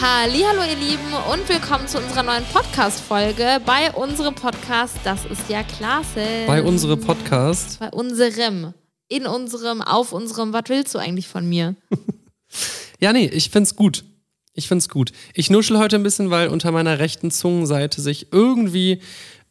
[0.00, 5.64] Hallo ihr Lieben und willkommen zu unserer neuen Podcast-Folge bei unserem Podcast Das ist ja
[5.64, 6.44] klasse.
[6.46, 7.80] Bei unserem Podcast.
[7.80, 8.74] Bei unserem.
[9.08, 10.52] In unserem, auf unserem.
[10.52, 11.74] Was willst du eigentlich von mir?
[13.00, 14.04] ja, nee, ich find's gut.
[14.54, 15.10] Ich find's gut.
[15.34, 19.00] Ich nuschel heute ein bisschen, weil unter meiner rechten Zungenseite sich irgendwie,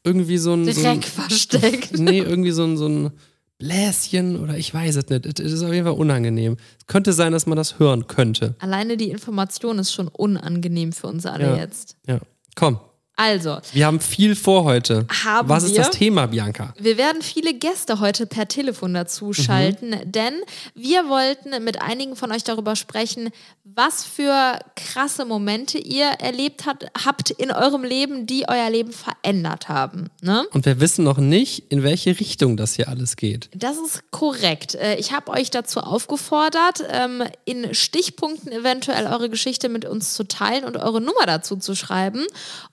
[0.06, 0.64] irgendwie so ein.
[0.64, 1.92] Dreck so ein, versteckt.
[2.00, 3.12] Nee, irgendwie so ein, so ein
[3.60, 5.26] Bläschen oder ich weiß es nicht.
[5.40, 6.58] Es ist auf jeden Fall unangenehm.
[6.80, 8.56] Es könnte sein, dass man das hören könnte.
[8.60, 11.56] Alleine die Information ist schon unangenehm für uns alle Ja.
[11.58, 11.98] jetzt.
[12.08, 12.20] Ja.
[12.56, 12.80] Komm,
[13.20, 15.08] Also, wir haben viel vor heute.
[15.26, 15.80] Haben Was ist wir?
[15.82, 16.74] das Thema, Bianca?
[16.80, 20.36] Wir werden viele Gäste heute per Telefon dazu schalten, denn
[20.76, 23.32] wir wollten mit einigen von euch darüber sprechen,
[23.64, 29.68] was für krasse Momente ihr erlebt hat, habt in eurem Leben, die euer Leben verändert
[29.68, 30.10] haben.
[30.22, 30.46] Ne?
[30.54, 33.50] Und wir wissen noch nicht, in welche Richtung das hier alles geht.
[33.56, 34.76] Das ist korrekt.
[34.76, 40.24] Äh, Ich habe euch dazu aufgefordert, ähm, in Stichpunkten eventuell eure Geschichte mit uns zu
[40.24, 42.26] teilen und eure Nummer dazu zu schreiben.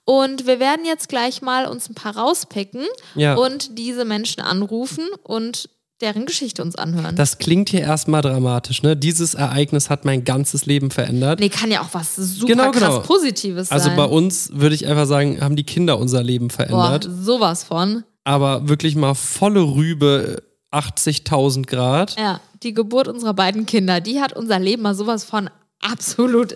[0.05, 2.83] Und wir werden jetzt gleich mal uns ein paar rauspicken
[3.15, 3.35] Ja.
[3.35, 5.69] und diese Menschen anrufen und
[6.01, 7.15] deren Geschichte uns anhören.
[7.15, 8.97] Das klingt hier erstmal dramatisch, ne?
[8.97, 11.39] Dieses Ereignis hat mein ganzes Leben verändert.
[11.39, 12.99] nee, kann ja auch was super Genau, krass genau.
[12.99, 13.95] Positives Also sein.
[13.95, 17.07] bei uns würde ich einfach sagen, haben die Kinder unser Leben Boah, verändert.
[17.21, 18.03] sowas von.
[18.25, 22.15] Aber wirklich mal volle Rübe, 80.000 Grad.
[22.19, 25.49] Ja, die Geburt unserer beiden Kinder, die hat unser Leben mal sowas von
[25.81, 26.55] absolut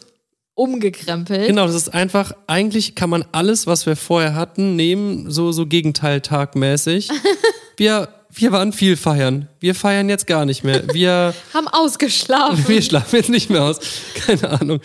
[0.60, 1.48] umgekrempelt.
[1.48, 5.66] Genau, das ist einfach, eigentlich kann man alles, was wir vorher hatten, nehmen, so, so
[5.66, 7.10] Gegenteiltagmäßig.
[7.78, 9.48] wir, wir waren viel feiern.
[9.62, 10.84] Wir feiern jetzt gar nicht mehr.
[10.94, 12.68] Wir, Haben ausgeschlafen.
[12.68, 13.80] wir schlafen jetzt nicht mehr aus.
[14.16, 14.82] Keine Ahnung.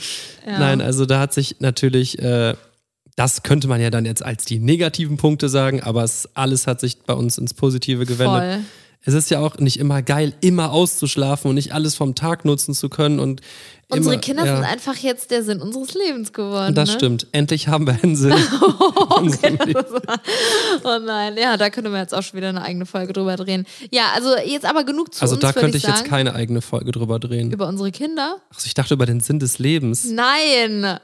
[0.47, 2.55] Nein, also da hat sich natürlich, äh,
[3.17, 6.81] das könnte man ja dann jetzt als die negativen Punkte sagen, aber es, alles hat
[6.81, 8.43] sich bei uns ins Positive gewendet.
[8.43, 8.61] Voll.
[9.07, 12.75] Es ist ja auch nicht immer geil, immer auszuschlafen und nicht alles vom Tag nutzen
[12.75, 13.41] zu können und
[13.89, 14.57] Unsere immer, Kinder ja.
[14.57, 16.75] sind einfach jetzt der Sinn unseres Lebens geworden.
[16.75, 16.95] Das ne?
[16.95, 17.27] stimmt.
[17.33, 18.33] Endlich haben wir einen Sinn.
[18.33, 19.85] in unserem Leben.
[20.85, 23.67] Oh nein, ja, da können wir jetzt auch schon wieder eine eigene Folge drüber drehen.
[23.93, 25.97] Ja, also jetzt aber genug zu Also uns, da könnte ich sagen.
[25.99, 27.53] jetzt keine eigene Folge drüber drehen.
[27.53, 28.39] Über unsere Kinder?
[28.55, 30.07] Also ich dachte über den Sinn des Lebens.
[30.07, 30.99] Nein!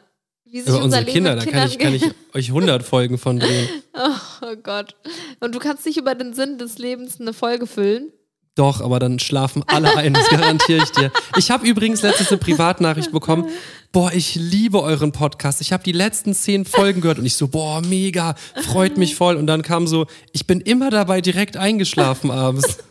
[0.51, 3.69] Wie Über unser unsere Kinder, da kann ich, kann ich euch 100 Folgen von drehen.
[3.95, 4.97] Oh Gott.
[5.39, 8.13] Und du kannst nicht über den Sinn des Lebens eine Folge füllen?
[8.57, 11.13] Doch, aber dann schlafen alle ein, das garantiere ich dir.
[11.39, 13.49] Ich habe übrigens letztens eine Privatnachricht bekommen.
[13.93, 15.61] Boah, ich liebe euren Podcast.
[15.61, 19.37] Ich habe die letzten zehn Folgen gehört und ich so, boah, mega, freut mich voll.
[19.37, 22.79] Und dann kam so, ich bin immer dabei direkt eingeschlafen abends.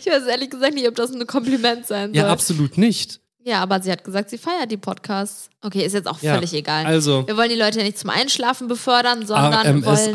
[0.00, 2.16] Ich weiß ehrlich gesagt nicht, ob das ein Kompliment sein soll.
[2.18, 3.21] Ja, absolut nicht.
[3.44, 5.50] Ja, aber sie hat gesagt, sie feiert die Podcasts.
[5.62, 6.86] Okay, ist jetzt auch Ja, völlig egal.
[6.86, 10.14] also- wir wollen die Leute ja nicht zum Einschlafen befördern, sondern wollen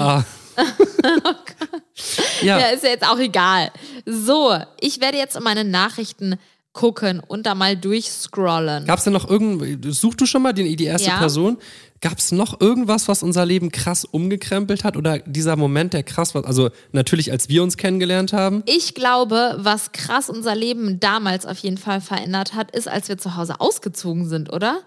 [2.42, 3.72] ja, Ja, ist ja jetzt auch egal.
[4.06, 6.38] So, ich werde jetzt in meine Nachrichten
[6.78, 8.86] gucken und da mal durchscrollen.
[8.86, 11.18] Gab es denn noch irgend, such du schon mal die, die erste Ja.
[11.18, 11.58] Person?
[12.00, 14.96] Gab es noch irgendwas, was unser Leben krass umgekrempelt hat?
[14.96, 16.46] Oder dieser Moment, der krass war?
[16.46, 18.62] Also natürlich, als wir uns kennengelernt haben.
[18.68, 23.18] Ich glaube, was krass unser Leben damals auf jeden Fall verändert hat, ist, als wir
[23.18, 24.82] zu Hause ausgezogen sind, oder?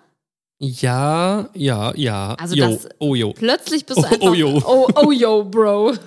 [0.62, 2.34] Ja, ja, ja.
[2.38, 3.32] Also yo, das- oh jo.
[3.32, 4.20] Plötzlich bist du Oh, einfach.
[4.28, 4.62] oh, yo.
[4.64, 5.94] Oh, oh, yo, Bro.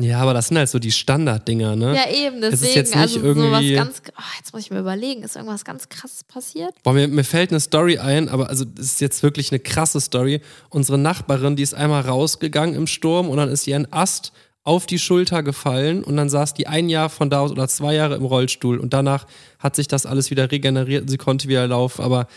[0.00, 1.94] Ja, aber das sind halt so die Standarddinger, ne?
[1.96, 2.68] Ja, eben, Es deswegen.
[2.70, 4.00] ist jetzt nicht also irgendwie- ganz.
[4.16, 6.72] Oh, jetzt muss ich mir überlegen, ist irgendwas ganz krasses passiert?
[6.84, 10.00] Boah, mir, mir fällt eine Story ein, aber also das ist jetzt wirklich eine krasse
[10.00, 10.40] Story.
[10.70, 14.32] Unsere Nachbarin, die ist einmal rausgegangen im Sturm und dann ist ihr ein Ast
[14.62, 17.94] auf die Schulter gefallen und dann saß die ein Jahr von da aus oder zwei
[17.94, 19.26] Jahre im Rollstuhl und danach
[19.58, 22.02] hat sich das alles wieder regeneriert und sie konnte wieder laufen.
[22.02, 22.28] Aber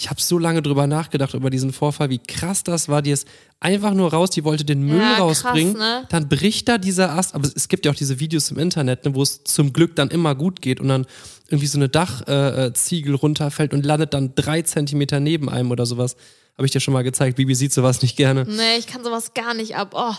[0.00, 3.02] ich habe so lange drüber nachgedacht über diesen Vorfall, wie krass das war.
[3.02, 3.28] Die ist
[3.60, 5.74] einfach nur raus, die wollte den Müll Ja, krass, rausbringen.
[5.74, 6.06] ne?
[6.08, 9.14] Dann bricht da dieser Ast, aber es gibt ja auch diese Videos im Internet, ne,
[9.14, 11.04] wo es zum Glück dann immer gut geht und dann
[11.48, 15.84] irgendwie so eine Dachziegel äh, Ziegel runterfällt und landet dann drei Zentimeter neben einem oder
[15.84, 16.16] sowas.
[16.56, 17.36] Habe ich dir schon mal gezeigt.
[17.36, 18.44] Bibi sieht sowas nicht gerne.
[18.44, 19.92] Nee, ich kann sowas gar nicht ab.
[19.94, 20.14] Oh,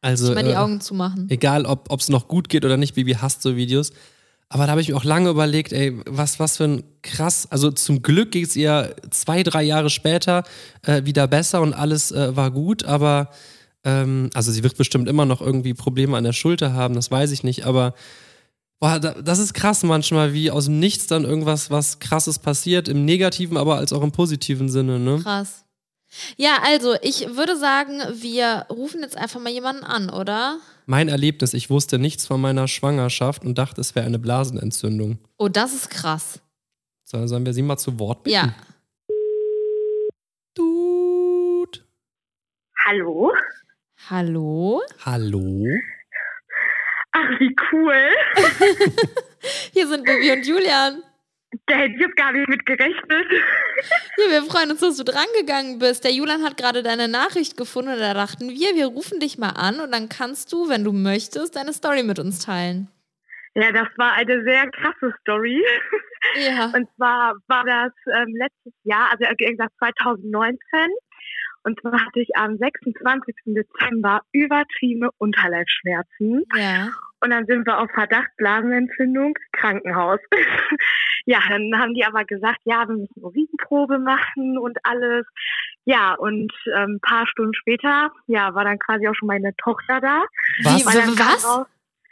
[0.00, 1.26] Also mal die äh, Augen zumachen.
[1.28, 3.92] egal, ob es noch gut geht oder nicht, Bibi hasst so Videos.
[4.50, 7.70] Aber da habe ich mir auch lange überlegt, ey, was, was für ein krass, also
[7.70, 10.42] zum Glück geht es ihr zwei, drei Jahre später
[10.82, 13.30] äh, wieder besser und alles äh, war gut, aber
[13.84, 17.30] ähm, also sie wird bestimmt immer noch irgendwie Probleme an der Schulter haben, das weiß
[17.32, 17.94] ich nicht, aber
[18.80, 22.88] boah, da, das ist krass manchmal, wie aus dem Nichts dann irgendwas, was krasses passiert,
[22.88, 25.20] im negativen, aber als auch im positiven Sinne, ne?
[25.22, 25.64] Krass.
[26.36, 30.58] Ja, also ich würde sagen, wir rufen jetzt einfach mal jemanden an, oder?
[30.86, 35.18] Mein Erlebnis, ich wusste nichts von meiner Schwangerschaft und dachte, es wäre eine Blasenentzündung.
[35.36, 36.40] Oh, das ist krass.
[37.04, 38.34] So, Sollen wir sie mal zu Wort bitten?
[38.34, 38.54] Ja.
[40.54, 41.80] Dude.
[42.86, 43.32] Hallo?
[44.08, 44.82] Hallo?
[45.04, 45.66] Hallo?
[47.12, 48.08] Ach, wie cool.
[49.72, 51.02] Hier sind Bibi und Julian.
[51.66, 53.26] Da hätte ich jetzt gar nicht mit gerechnet.
[54.18, 56.02] Ja, wir freuen uns, dass du drangegangen bist.
[56.02, 59.50] Der Julian hat gerade deine Nachricht gefunden und da dachten wir, wir rufen dich mal
[59.50, 62.88] an und dann kannst du, wenn du möchtest, deine Story mit uns teilen.
[63.54, 65.64] Ja, das war eine sehr krasse Story.
[66.34, 66.66] Ja.
[66.74, 70.58] Und zwar war das ähm, letztes Jahr, also wie gesagt 2019.
[71.64, 73.34] Und zwar hatte ich am 26.
[73.46, 76.44] Dezember übertriebene Unterleibsschmerzen.
[76.54, 76.90] Ja.
[77.20, 80.20] Und dann sind wir auf Verdacht Blasenentzündung, Krankenhaus.
[81.28, 85.26] ja, dann haben die aber gesagt, ja, wir müssen Urinprobe machen und alles.
[85.84, 90.00] Ja, und ähm, ein paar Stunden später, ja, war dann quasi auch schon meine Tochter
[90.00, 90.24] da.
[90.62, 90.86] Was?
[90.86, 91.44] Was?
[91.44, 91.66] Raus,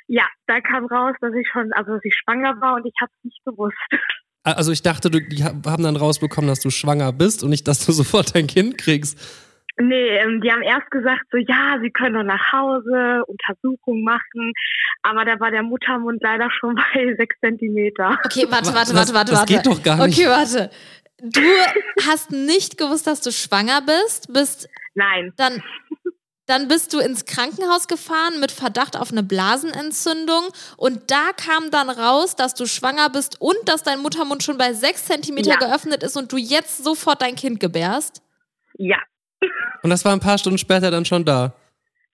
[0.07, 3.11] ja, da kam raus, dass ich schon, also dass ich schwanger war und ich habe
[3.17, 3.79] es nicht gewusst.
[4.43, 7.87] Also ich dachte, du, die haben dann rausbekommen, dass du schwanger bist und nicht, dass
[7.87, 9.19] du sofort dein Kind kriegst.
[9.79, 14.53] Nee, ähm, die haben erst gesagt, so ja, sie können doch nach Hause Untersuchung machen,
[15.03, 18.19] aber da war der Muttermund leider schon bei sechs Zentimeter.
[18.25, 19.31] Okay, warte, warte, warte, warte.
[19.33, 19.53] das warte.
[19.53, 20.19] geht doch gar nicht.
[20.19, 20.71] Okay, warte.
[21.21, 21.41] Du
[22.07, 25.63] hast nicht gewusst, dass du schwanger bist, bist Nein, dann,
[26.47, 31.91] dann bist du ins Krankenhaus gefahren mit Verdacht auf eine Blasenentzündung und da kam dann
[31.91, 35.57] raus, dass du schwanger bist und dass dein Muttermund schon bei sechs Zentimeter Ja.
[35.59, 38.23] geöffnet ist und du jetzt sofort dein Kind gebärst.
[38.79, 38.99] ja,
[39.87, 41.53] Und das war ein paar Stunden später dann schon da.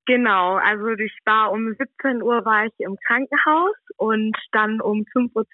[0.05, 0.57] genau.
[0.57, 5.45] Also ich war um 17 Uhr war ich im Krankenhaus und dann um 5.20 Uhr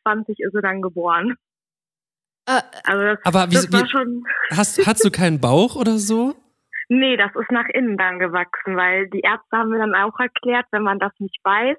[0.48, 1.36] ist sie dann geboren.
[2.48, 4.24] Äh, Also das, Aber wie, das war wie schon.
[4.50, 6.34] hast, hast du keinen Bauch oder so?
[6.90, 10.64] Nee, das ist nach innen dann gewachsen, weil die Ärzte haben mir dann auch erklärt,
[10.70, 11.76] wenn man das nicht weiß,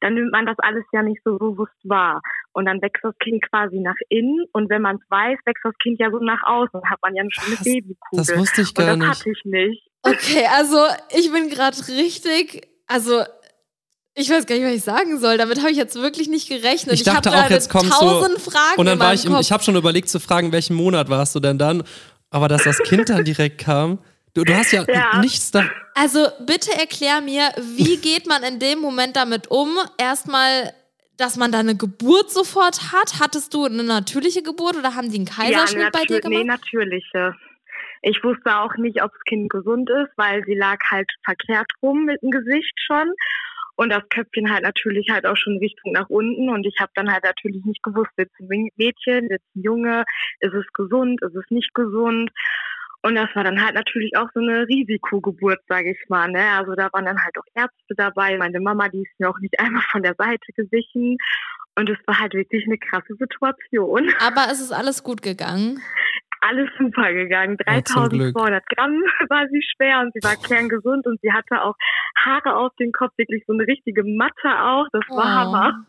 [0.00, 2.20] dann nimmt man das alles ja nicht so bewusst wahr.
[2.52, 5.74] Und dann wächst das Kind quasi nach innen und wenn man es weiß, wächst das
[5.82, 6.70] Kind ja so nach außen.
[6.72, 7.56] Dann hat man ja eine schöne?
[7.56, 7.96] Babykugel.
[8.12, 9.08] Das wusste ich und gar das nicht.
[9.08, 9.88] hatte ich nicht.
[10.02, 10.78] okay, also
[11.16, 13.22] ich bin gerade richtig, also
[14.14, 15.38] ich weiß gar nicht, was ich sagen soll.
[15.38, 16.94] Damit habe ich jetzt wirklich nicht gerechnet.
[16.94, 19.62] Ich dachte hab auch, jetzt du- tausend Fragen Und dann war ich, im, ich habe
[19.62, 21.84] schon überlegt zu fragen, welchen Monat warst du denn dann?
[22.30, 23.98] Aber dass das Kind dann direkt kam.
[24.38, 25.18] Du, du hast ja, Ja.
[25.20, 25.64] nichts da.
[25.94, 29.76] Also bitte erklär mir, wie geht man in dem Moment damit um?
[29.98, 30.72] Erstmal,
[31.16, 33.14] dass man da eine Geburt sofort hat.
[33.20, 36.60] Hattest du eine natürliche Geburt oder haben die einen Kaiserschnitt bei dir natür- nee, gemacht?
[36.62, 37.34] natürliche.
[38.02, 42.04] Ich wusste auch nicht, ob das Kind gesund ist, weil sie lag halt verkehrt rum
[42.04, 43.12] mit dem Gesicht schon.
[43.74, 46.48] Und das Köpfchen halt natürlich halt auch schon Richtung nach unten.
[46.48, 50.04] Und ich habe dann halt natürlich nicht gewusst, es ein Mädchen, es ein Junge,
[50.38, 52.30] ist es gesund, ist es nicht gesund.
[53.02, 56.28] Und das war dann halt natürlich auch so eine Risikogeburt, sage ich mal.
[56.30, 56.42] Ne?
[56.56, 58.36] Also da waren dann halt auch Ärzte dabei.
[58.38, 61.16] Meine Mama, die ist mir auch nicht einmal von der Seite gewichen.
[61.76, 64.10] Und es war halt wirklich eine krasse Situation.
[64.20, 65.80] Aber es ist alles gut gegangen.
[66.40, 67.56] alles super gegangen.
[67.66, 68.34] Ja, zum Glück.
[68.34, 68.92] 3200 Gramm
[69.28, 71.74] war sie schwer und sie war kerngesund und sie hatte auch
[72.24, 74.86] Haare auf dem Kopf, wirklich so eine richtige Matte auch.
[74.92, 75.22] Das war Oh.
[75.22, 75.86] Hammer.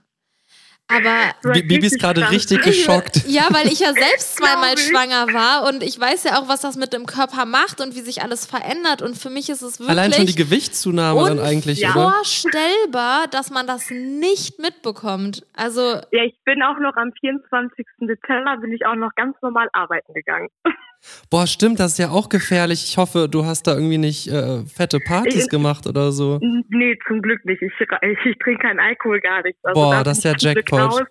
[0.92, 3.22] Aber Bibi ist gerade richtig Ich- geschockt.
[3.28, 6.78] Ja, weil ich ja selbst zweimal schwanger war und ich weiß ja auch, was das
[6.78, 9.02] mit dem Körper macht und wie sich alles verändert.
[9.04, 13.68] Und für mich ist es wirklich Allein schon die Gewichtszunahme dann eigentlich, unvorstellbar, dass man
[13.68, 15.46] das nicht mitbekommt.
[15.56, 15.82] Also
[16.12, 17.86] Ja, ich bin auch noch am 24.
[18.00, 20.50] Dezember bin ich auch noch ganz normal arbeiten gegangen.
[21.32, 22.84] Boah, stimmt, das ist ja auch gefährlich.
[22.84, 26.40] Ich hoffe, du hast da irgendwie nicht äh, fette Partys Ich- gemacht oder so.
[26.70, 27.62] Nee, zum Glück nicht.
[27.62, 29.60] Ich, ich, ich trinke keinen Alkohol, gar nichts.
[29.64, 31.06] Also Boah, da das ist ja Jackpot.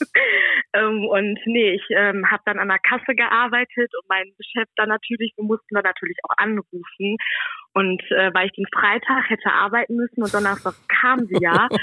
[0.72, 4.88] ähm, und nee, ich ähm, habe dann an der Kasse gearbeitet und mein Chef dann
[4.88, 7.16] natürlich, wir mussten dann natürlich auch anrufen.
[7.74, 11.68] Und äh, weil ich den Freitag hätte arbeiten müssen und Donnerstag kam sie ja.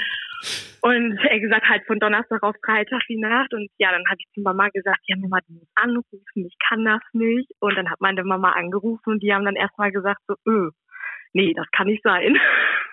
[0.84, 3.54] Und er gesagt, halt von Donnerstag auf Freitag die Nacht.
[3.54, 6.84] Und ja, dann habe ich zu Mama gesagt, ja Mama, du musst anrufen, ich kann
[6.84, 7.48] das nicht.
[7.60, 10.70] Und dann hat meine Mama angerufen und die haben dann erstmal gesagt, so, öh,
[11.34, 12.36] nee, das kann nicht sein.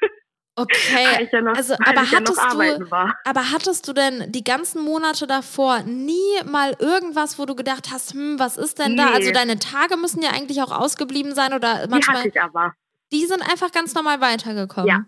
[0.55, 1.27] okay.
[1.31, 3.17] ja noch, also, aber ich ja noch hattest du- war.
[3.25, 8.13] Aber hattest du denn die ganzen Monate davor nie mal irgendwas, wo du gedacht hast,
[8.13, 9.05] hm, was ist denn da?
[9.05, 9.15] Nee.
[9.15, 12.17] Also deine Tage müssen ja eigentlich auch ausgeblieben sein oder Die manchmal.
[12.17, 12.74] hatte ich aber.
[13.12, 14.88] Die sind einfach ganz normal weitergekommen.
[14.88, 15.05] Ja.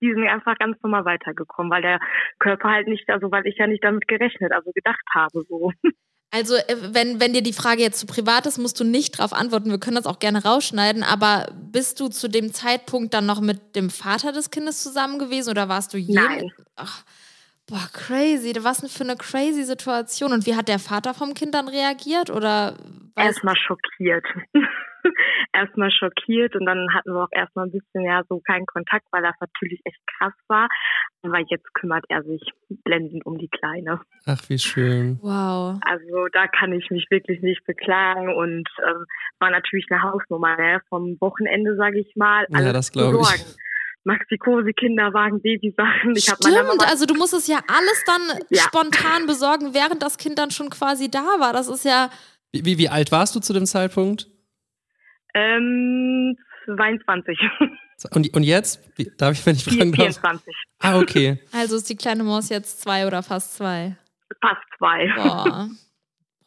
[0.00, 2.00] Die sind einfach ganz normal weitergekommen, weil der
[2.38, 5.72] Körper halt nicht, also weil ich ja nicht damit gerechnet, also gedacht habe so.
[6.32, 9.32] Also, äh, wenn, wenn dir die Frage jetzt zu privat ist, musst du nicht drauf
[9.32, 9.70] antworten.
[9.70, 11.02] Wir können das auch gerne rausschneiden.
[11.02, 15.50] Aber bist du zu dem Zeitpunkt dann noch mit dem Vater des Kindes zusammen gewesen
[15.50, 16.14] oder warst du je?
[16.14, 16.52] Nein.
[16.76, 17.04] Ach,
[17.70, 18.52] boah, crazy.
[18.60, 20.32] Was denn für eine crazy Situation?
[20.32, 22.30] Und wie hat der Vater vom Kind dann reagiert?
[22.30, 22.74] Oder
[23.16, 24.24] Erstmal schockiert.
[25.52, 29.22] erstmal schockiert und dann hatten wir auch erstmal ein bisschen ja so keinen Kontakt, weil
[29.22, 30.68] das natürlich echt krass war.
[31.22, 32.42] Aber jetzt kümmert er sich
[32.84, 34.00] blendend um die Kleine.
[34.26, 35.18] Ach, wie schön.
[35.22, 35.78] Wow.
[35.82, 39.04] Also da kann ich mich wirklich nicht beklagen und ähm,
[39.38, 40.80] war natürlich eine Hausnummer ne?
[40.88, 42.46] vom Wochenende, sage ich mal.
[42.48, 43.56] Ja, alles das zu glaub ich.
[44.04, 44.18] Sorgen.
[44.18, 46.14] Maxi-Cosi, Kinderwagen, Babysachen.
[46.16, 48.62] Ich Stimmt, also du musst es ja alles dann ja.
[48.62, 51.52] spontan besorgen, während das Kind dann schon quasi da war.
[51.52, 52.10] Das ist ja.
[52.52, 54.26] Wie, wie, wie alt warst du zu dem Zeitpunkt?
[55.34, 57.38] Ähm, 22.
[58.14, 58.80] Und, und jetzt?
[58.96, 60.22] Wie, darf ich, wenn ich fragen 24.
[60.24, 60.44] darf?
[60.78, 61.38] Ah, okay.
[61.52, 63.94] Also ist die kleine Maus jetzt zwei oder fast zwei?
[64.40, 65.12] Fast zwei.
[65.16, 65.68] Boah.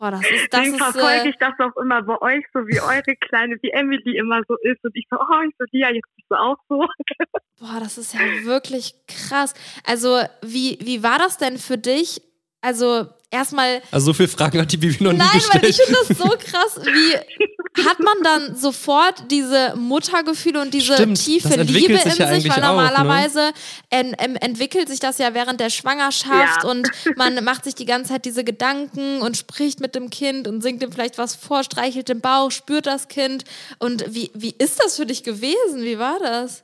[0.04, 2.82] Boah, das ist, das Deswegen verfolge äh, ich das auch immer bei euch, so wie
[2.82, 4.84] eure Kleine, wie Emily immer so ist.
[4.84, 6.86] Und ich so, oh, ich so, Lia, jetzt bist du auch so.
[7.62, 9.54] Boah, das ist ja wirklich krass.
[9.86, 12.22] Also, wie, wie war das denn für dich?
[12.60, 13.82] Also, erstmal.
[13.92, 15.54] Also, so viele Fragen hat die Bibi noch Nein, nie gestellt.
[15.54, 16.86] Nein, weil ich finde das so krass.
[16.86, 22.50] Wie hat man dann sofort diese Muttergefühle und diese Stimmt, tiefe Liebe in ja sich?
[22.50, 23.54] Weil auch, normalerweise ne?
[23.90, 26.70] en, en, entwickelt sich das ja während der Schwangerschaft ja.
[26.70, 30.62] und man macht sich die ganze Zeit diese Gedanken und spricht mit dem Kind und
[30.62, 33.44] singt ihm vielleicht was vor, streichelt den Bauch, spürt das Kind.
[33.80, 35.82] Und wie, wie ist das für dich gewesen?
[35.82, 36.64] Wie war das?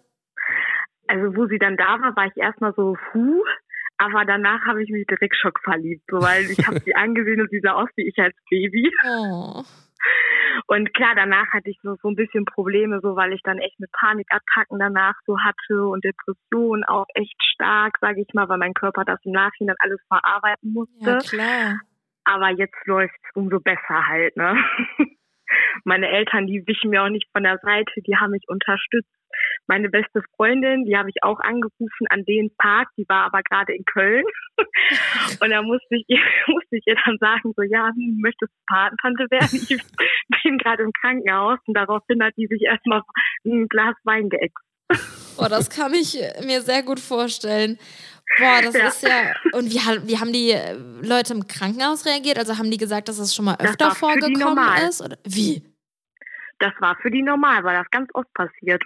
[1.08, 3.44] Also, wo sie dann da war, war ich erstmal so, puh,
[4.00, 7.50] aber danach habe ich mich direkt schock verliebt, so, weil ich habe sie angesehen und
[7.50, 8.90] sie sah aus wie ich als Baby.
[9.06, 9.64] Oh.
[10.68, 13.80] Und klar, danach hatte ich so, so ein bisschen Probleme, so weil ich dann echt
[13.80, 18.74] mit Panikattacken danach so hatte und Depressionen auch echt stark, sage ich mal, weil mein
[18.74, 21.10] Körper das im Nachhinein alles verarbeiten musste.
[21.10, 21.82] Ja, klar.
[22.24, 24.56] Aber jetzt läuft es umso besser halt, ne?
[25.84, 29.10] Meine Eltern, die wichen mir auch nicht von der Seite, die haben mich unterstützt
[29.70, 33.74] meine beste Freundin, die habe ich auch angerufen an den Tag, die war aber gerade
[33.74, 34.26] in Köln.
[35.42, 38.58] Und da musste ich, ihr, musste ich ihr dann sagen, so, ja, hm, möchtest du
[38.68, 39.60] Patentante werden?
[39.70, 39.78] Ich
[40.44, 41.60] bin gerade im Krankenhaus.
[41.68, 43.04] Und daraufhin hat die sich erstmal
[43.46, 44.66] ein Glas Wein geäxt.
[45.38, 47.78] Boah, das kann ich mir sehr gut vorstellen.
[48.40, 48.88] Boah, das ja.
[48.88, 49.36] ist ja.
[49.54, 50.56] Und wie, wie haben die
[51.08, 52.40] Leute im Krankenhaus reagiert?
[52.40, 55.02] Also haben die gesagt, dass das schon mal öfter vorgekommen ist?
[55.02, 55.64] Oder wie?
[56.58, 58.84] Das war für die normal, weil das ganz oft passiert.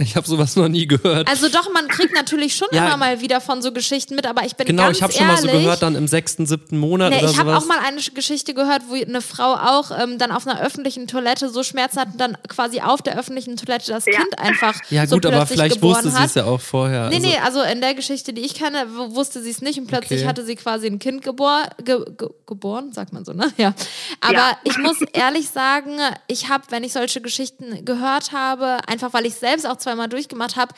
[0.00, 1.28] Ich habe sowas noch nie gehört.
[1.28, 4.44] Also doch, man kriegt natürlich schon ja, immer mal wieder von so Geschichten mit, aber
[4.44, 7.10] ich bin genau, ganz ich habe schon mal so gehört, dann im sechsten, siebten Monat
[7.10, 10.30] nee, oder Ich habe auch mal eine Geschichte gehört, wo eine Frau auch ähm, dann
[10.30, 14.06] auf einer öffentlichen Toilette so Schmerzen hat und dann quasi auf der öffentlichen Toilette das
[14.06, 14.12] ja.
[14.12, 17.08] Kind einfach Ja so gut, aber vielleicht wusste sie es ja auch vorher.
[17.08, 17.26] Nee, also.
[17.26, 20.28] nee, also in der Geschichte, die ich kenne, wusste sie es nicht und plötzlich okay.
[20.28, 23.52] hatte sie quasi ein Kind gebor ge ge geboren, sagt man so, ne?
[23.56, 23.74] Ja.
[24.20, 24.58] Aber ja.
[24.64, 29.34] ich muss ehrlich sagen, ich habe, wenn ich solche Geschichten gehört habe, einfach weil ich
[29.34, 30.74] selbst auch zweimal durchgemacht habe,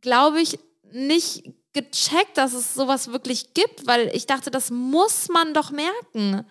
[0.00, 0.58] glaube ich,
[0.92, 1.44] nicht
[1.74, 6.46] gecheckt, dass es sowas wirklich gibt, weil ich dachte, das muss man doch merken.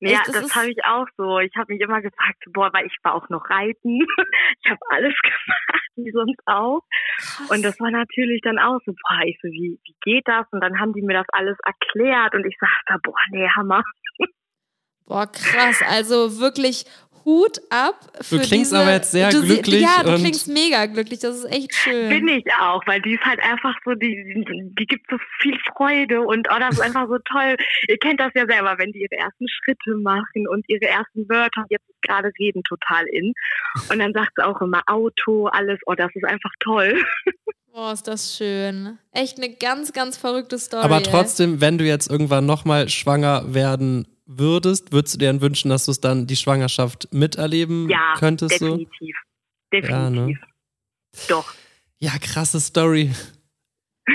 [0.00, 1.38] Ja, das, das habe ich auch so.
[1.38, 4.00] Ich habe mich immer gefragt, boah, weil ich war auch noch reiten.
[4.62, 6.80] Ich habe alles gemacht, wie sonst auch.
[7.18, 7.50] Krass.
[7.50, 10.46] Und das war natürlich dann auch so, boah, ich so, wie, wie geht das?
[10.52, 13.82] Und dann haben die mir das alles erklärt und ich sagte, boah, nee, Hammer.
[15.06, 15.82] Boah, krass.
[15.86, 16.86] Also wirklich
[17.24, 17.94] Hut ab.
[18.20, 19.80] Für du klingst diese, aber jetzt sehr du, glücklich.
[19.80, 21.20] Ja, du klingst mega glücklich.
[21.20, 22.08] Das ist echt schön.
[22.08, 24.44] Bin ich auch, weil die ist halt einfach so, die,
[24.78, 27.56] die gibt so viel Freude und oh, das ist einfach so toll.
[27.88, 31.64] Ihr kennt das ja selber, wenn die ihre ersten Schritte machen und ihre ersten Wörter,
[31.70, 33.32] jetzt gerade reden total in.
[33.90, 37.02] Und dann sagt sie auch immer Auto, alles, oh, das ist einfach toll.
[37.72, 38.98] Boah, ist das schön.
[39.10, 40.84] Echt eine ganz, ganz verrückte Story.
[40.84, 45.68] Aber trotzdem, wenn du jetzt irgendwann nochmal schwanger werden würdest, würdest du dir dann wünschen,
[45.68, 48.60] dass du es dann die Schwangerschaft miterleben ja, könntest?
[48.60, 48.88] Definitiv.
[49.00, 49.06] So?
[49.72, 49.90] Definitiv.
[49.90, 50.38] Ja, ne?
[51.28, 51.54] Doch.
[51.98, 53.12] Ja, krasse Story.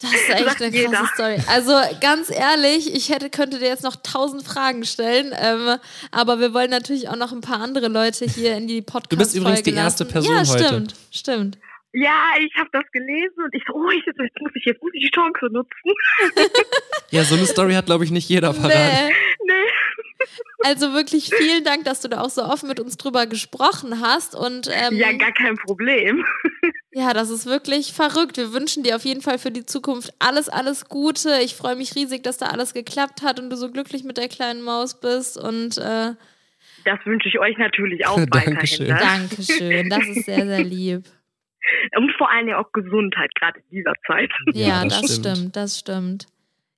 [0.00, 1.10] Das ist echt eine krasse jeder.
[1.12, 1.42] Story.
[1.48, 5.76] Also ganz ehrlich, ich hätte, könnte dir jetzt noch tausend Fragen stellen, ähm,
[6.12, 9.16] aber wir wollen natürlich auch noch ein paar andere Leute hier in die podcast Du
[9.16, 10.62] bist übrigens die erste Person ja, heute.
[10.62, 11.58] Ja, stimmt, stimmt.
[11.92, 15.04] Ja, ich habe das gelesen und ich so, oh, jetzt, muss ich jetzt muss ich
[15.04, 15.92] die Chance nutzen.
[17.10, 18.72] ja, so eine Story hat, glaube ich, nicht jeder parat.
[18.72, 19.14] Nee.
[19.46, 20.26] nee.
[20.64, 24.34] Also wirklich vielen Dank, dass du da auch so offen mit uns drüber gesprochen hast.
[24.34, 26.24] Und, ähm, ja, gar kein Problem.
[26.90, 28.38] Ja, das ist wirklich verrückt.
[28.38, 31.38] Wir wünschen dir auf jeden Fall für die Zukunft alles, alles Gute.
[31.44, 34.26] Ich freue mich riesig, dass da alles geklappt hat und du so glücklich mit der
[34.26, 35.36] kleinen Maus bist.
[35.36, 36.14] Und äh,
[36.84, 38.54] das wünsche ich euch natürlich auch weiterhin.
[38.54, 38.86] Dankeschön.
[38.88, 38.98] Ne?
[38.98, 39.90] Dankeschön.
[39.90, 41.04] Das ist sehr, sehr lieb.
[41.96, 44.30] Und vor allem auch Gesundheit, gerade in dieser Zeit.
[44.52, 45.36] Ja, das stimmt.
[45.36, 46.26] stimmt, das stimmt.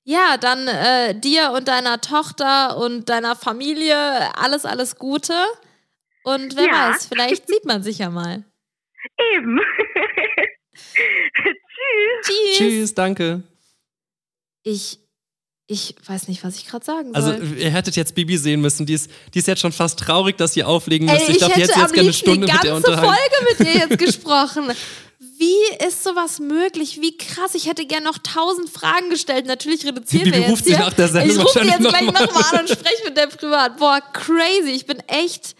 [0.04, 3.96] Ja, dann äh, dir und deiner Tochter und deiner Familie
[4.36, 5.34] alles, alles Gute.
[6.24, 6.90] Und wer ja.
[6.90, 8.44] weiß, vielleicht sieht man sich ja mal.
[9.34, 9.60] Eben.
[10.72, 11.54] Tschüss.
[12.22, 12.58] Tschüss.
[12.58, 13.42] Tschüss, danke.
[14.62, 14.98] Ich
[15.70, 17.40] ich weiß nicht, was ich gerade sagen also, soll.
[17.40, 18.86] Also, ihr hättet jetzt Bibi sehen müssen.
[18.86, 21.30] Die ist, die ist jetzt schon fast traurig, dass sie auflegen müsste.
[21.30, 23.06] Ich, ich dachte, jetzt jetzt gerne eine Stunde mit ihr unterhalten.
[23.06, 24.64] Folge mit ihr jetzt gesprochen.
[25.38, 27.00] Wie ist sowas möglich?
[27.00, 27.54] Wie krass.
[27.54, 29.46] Ich hätte gerne noch tausend Fragen gestellt.
[29.46, 32.02] Natürlich reduzieren Bibi wir jetzt ruft sie nach der Sendung Ich rufe sie jetzt gleich
[32.02, 33.76] nochmal an und spreche mit der privat.
[33.76, 34.72] Boah, crazy.
[34.74, 35.54] Ich bin echt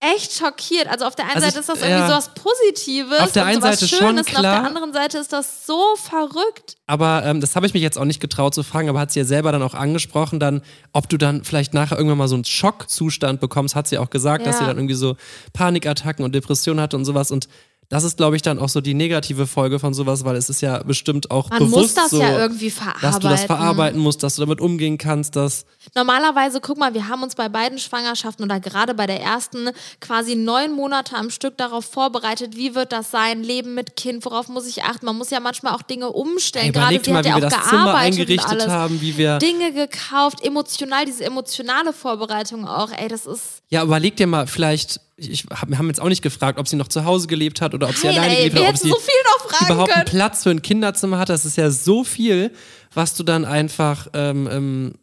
[0.00, 0.86] echt schockiert.
[0.88, 2.08] Also auf der einen Also Seite ich- ist das irgendwie ja.
[2.08, 4.42] so was Positives Auf der und einen Seite schon, Schönes und auf klar.
[4.42, 6.76] der anderen Seite ist das so verrückt.
[6.86, 9.20] Aber ähm, das habe ich mich jetzt auch nicht getraut zu fragen, aber hat sie
[9.20, 12.44] ja selber dann auch angesprochen, dann, ob du dann vielleicht nachher irgendwann mal so einen
[12.44, 14.60] Schockzustand bekommst, hat sie auch gesagt, dass Ja.
[14.60, 15.16] sie dann irgendwie so
[15.52, 17.30] Panikattacken und Depressionen hatte und sowas.
[17.30, 17.48] Und
[17.90, 20.62] das ist, glaube ich, dann auch so die negative Folge von sowas, weil es ist
[20.62, 23.02] ja bestimmt auch Man bewusst muss das so, ja irgendwie verarbeiten.
[23.02, 25.66] dass du das verarbeiten musst, dass du damit umgehen kannst, dass
[25.96, 29.70] Normalerweise, guck mal, wir haben uns bei beiden Schwangerschaften oder gerade bei der ersten
[30.00, 34.46] quasi neun Monate am Stück darauf vorbereitet, wie wird das sein, Leben mit Kind, worauf
[34.46, 35.04] muss ich achten.
[35.04, 36.66] Man muss ja manchmal auch Dinge umstellen.
[36.66, 39.38] Ey, gerade sie mal, wie ja wir auch das Zimmer eingerichtet haben, wie wir.
[39.38, 42.92] Dinge gekauft, emotional, diese emotionale Vorbereitung auch.
[42.92, 43.59] Ey, das ist.
[43.72, 46.74] Ja, überleg dir mal, vielleicht, ich, hab- wir haben jetzt auch nicht gefragt, ob sie
[46.76, 48.88] noch zu Hause gelebt hat oder ob sie Nein, alleine ey, gelebt hat, ob sie
[48.88, 50.16] so viel noch fragen überhaupt einen können.
[50.16, 51.28] Platz für ein Kinderzimmer hat.
[51.28, 52.50] Das ist ja so viel,
[52.94, 54.94] was du dann einfach, ähm, ähm,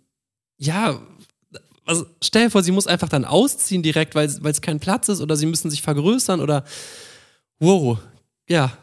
[0.58, 1.00] ja,
[1.86, 5.22] also stell dir vor, sie muss einfach dann ausziehen direkt, weil es kein Platz ist
[5.22, 6.66] oder sie müssen sich vergrößern oder
[7.60, 7.98] wow,
[8.50, 8.78] ja.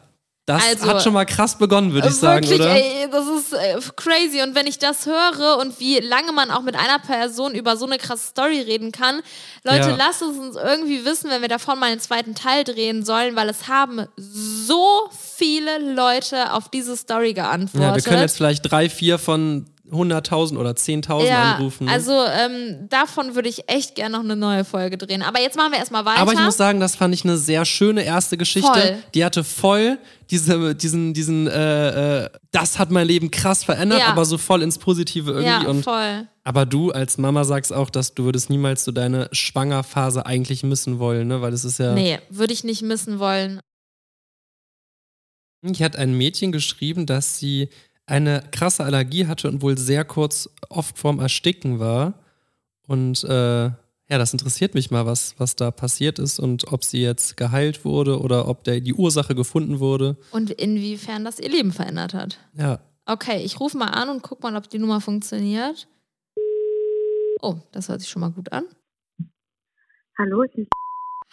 [0.47, 2.69] Das Also, hat schon mal krass begonnen, würde ich sagen, Wirklich, oder?
[2.75, 4.43] ey, das ist äh, crazy.
[4.43, 7.87] Und wenn ich das höre und wie lange man auch mit einer Person über so
[7.87, 9.21] eine krasse Story reden kann,
[9.63, 9.95] Leute, Ja.
[9.95, 13.49] lasst es uns irgendwie wissen, wenn wir davon mal einen zweiten Teil drehen sollen, weil
[13.49, 17.89] es haben so viele Leute auf diese Story geantwortet.
[17.89, 21.85] Ja, wir können jetzt vielleicht drei, vier von 100.000 oder 10.000 ja, anrufen.
[21.85, 21.91] Ne?
[21.91, 25.21] also ähm, davon würde ich echt gerne noch eine neue Folge drehen.
[25.21, 26.21] Aber jetzt machen wir erstmal weiter.
[26.21, 28.67] Aber ich muss sagen, das fand ich eine sehr schöne erste Geschichte.
[28.67, 28.97] Voll.
[29.13, 29.99] Die hatte voll
[30.31, 34.07] diese, diesen, diesen, äh, äh, das hat mein Leben krass verändert, Ja.
[34.07, 35.47] aber so voll ins Positive irgendwie.
[35.47, 36.27] ja, und, voll.
[36.43, 40.97] aber du als Mama sagst auch, dass du würdest niemals so deine Schwangerphase eigentlich missen
[40.99, 41.41] wollen, ne?
[41.41, 41.93] Weil das ist ja.
[41.93, 43.59] Nee, würde ich nicht missen wollen.
[45.63, 47.69] Hier hat ein Mädchen geschrieben, dass sie
[48.05, 52.13] eine krasse Allergie hatte und wohl sehr kurz oft vorm Ersticken war.
[52.87, 53.65] Und äh,
[54.07, 57.83] ja, das interessiert mich mal, was, was da passiert ist und ob sie jetzt geheilt
[57.85, 60.17] wurde oder ob der, die Ursache gefunden wurde.
[60.31, 62.37] Und inwiefern das ihr Leben verändert hat.
[62.53, 65.87] Ja, Okay, ich rufe mal an und guck mal, ob die Nummer funktioniert.
[67.39, 68.65] Oh, das hört sich schon mal gut an.
[70.17, 70.67] Hallo, ich bin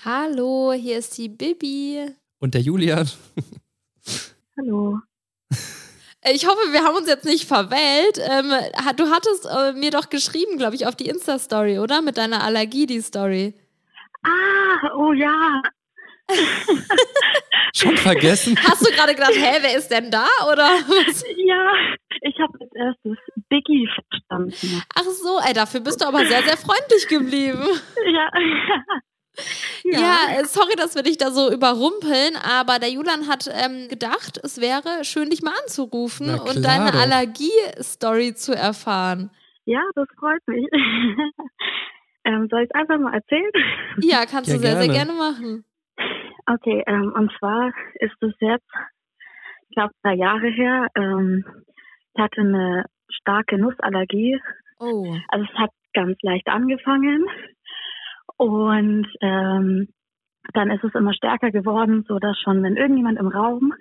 [0.05, 2.11] Hallo, hier ist die Bibi.
[2.40, 3.09] und der Julian.
[4.59, 5.01] Hallo.
[6.25, 8.19] Ich hoffe, wir haben uns jetzt nicht verwählt.
[8.19, 8.53] Ähm,
[8.97, 12.01] du hattest äh, mir doch geschrieben, glaube ich, auf die Insta-Story, oder?
[12.01, 13.55] Mit deiner Allergie, die Story.
[14.23, 15.63] Ah, oh ja.
[17.75, 18.57] Schon vergessen?
[18.63, 20.27] Hast du gerade gedacht, hä, wer ist denn da?
[20.51, 21.25] Oder was?
[21.37, 21.73] Ja,
[22.21, 24.83] ich habe als erstes Biggie verstanden.
[24.95, 27.67] Ach so, ey, dafür bist du aber sehr, sehr freundlich geblieben.
[28.07, 28.31] Ja.
[29.85, 34.38] Ja, äh, sorry, dass wir dich da so überrumpeln, aber der Julian hat ähm, gedacht,
[34.42, 36.92] es wäre schön, dich mal anzurufen und deine.
[36.92, 39.31] Allergie-Story zu erfahren.
[39.64, 40.66] Ja, das freut mich.
[42.25, 43.51] ähm, soll ich einfach mal erzählen?
[43.99, 45.12] Ja, kannst Ja, du sehr, sehr gerne.
[45.12, 45.64] gerne machen.
[46.47, 48.68] Okay, ähm, und zwar ist es jetzt,
[49.68, 50.88] ich glaube, drei Jahre her.
[50.97, 51.45] Ähm,
[52.14, 54.40] ich hatte eine starke Nussallergie.
[54.79, 55.14] Oh.
[55.29, 57.25] Also es hat ganz leicht angefangen
[58.42, 59.88] und ähm,
[60.52, 63.72] dann ist es immer stärker geworden, so dass schon, wenn irgendjemand im Raum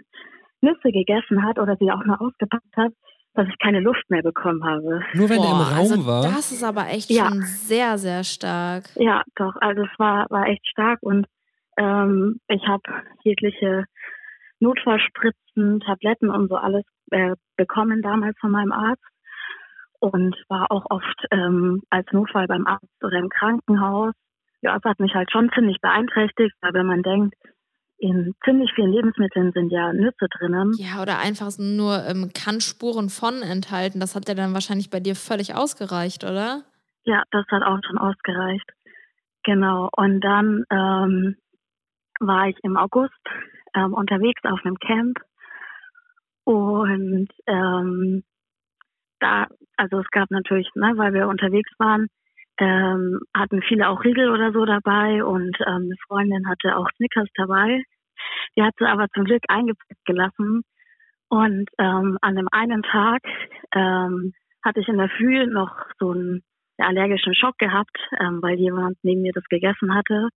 [0.61, 2.93] Nüsse gegessen hat oder sie auch nur ausgepackt hat,
[3.33, 5.01] dass ich keine Luft mehr bekommen habe.
[5.13, 6.23] Nur wenn er im Boah, Raum also war.
[6.23, 7.29] Das ist aber echt Ja.
[7.29, 8.83] schon sehr, sehr stark.
[8.95, 11.25] Ja, doch, also es war, war echt stark und
[11.77, 12.83] ähm, ich habe
[13.23, 13.85] jegliche
[14.59, 19.01] Notfallspritzen, Tabletten und so alles äh, bekommen damals von meinem Arzt
[19.99, 24.13] und war auch oft ähm, als Notfall beim Arzt oder im Krankenhaus.
[24.61, 27.35] Ja, es hat mich halt schon ziemlich beeinträchtigt, weil wenn man denkt,
[27.97, 30.73] in ziemlich vielen Lebensmitteln sind ja Nüsse drinnen.
[30.77, 33.99] Ja, oder einfach nur ähm, Kannspuren von enthalten.
[33.99, 36.63] Das hat ja dann wahrscheinlich bei dir völlig ausgereicht, oder?
[37.03, 38.69] Ja, das hat auch schon ausgereicht.
[39.43, 39.89] Genau.
[39.95, 41.35] Und dann ähm,
[42.19, 43.13] war ich im August
[43.75, 45.19] ähm, unterwegs auf einem Camp
[46.43, 48.23] und ähm,
[49.19, 49.47] da,
[49.77, 52.07] also es gab natürlich, ne, weil wir unterwegs waren,
[52.59, 57.29] ähm, hatten viele auch Riegel oder so dabei und ähm, eine Freundin hatte auch Snickers
[57.35, 57.83] dabei.
[58.55, 60.63] Die hat sie aber zum Glück eingepackt gelassen.
[61.29, 63.21] Und ähm, an dem einen Tag
[63.73, 64.33] ähm,
[64.63, 66.43] hatte ich in der Früh noch so einen
[66.77, 70.29] allergischen Schock gehabt, ähm, weil jemand neben mir das gegessen hatte.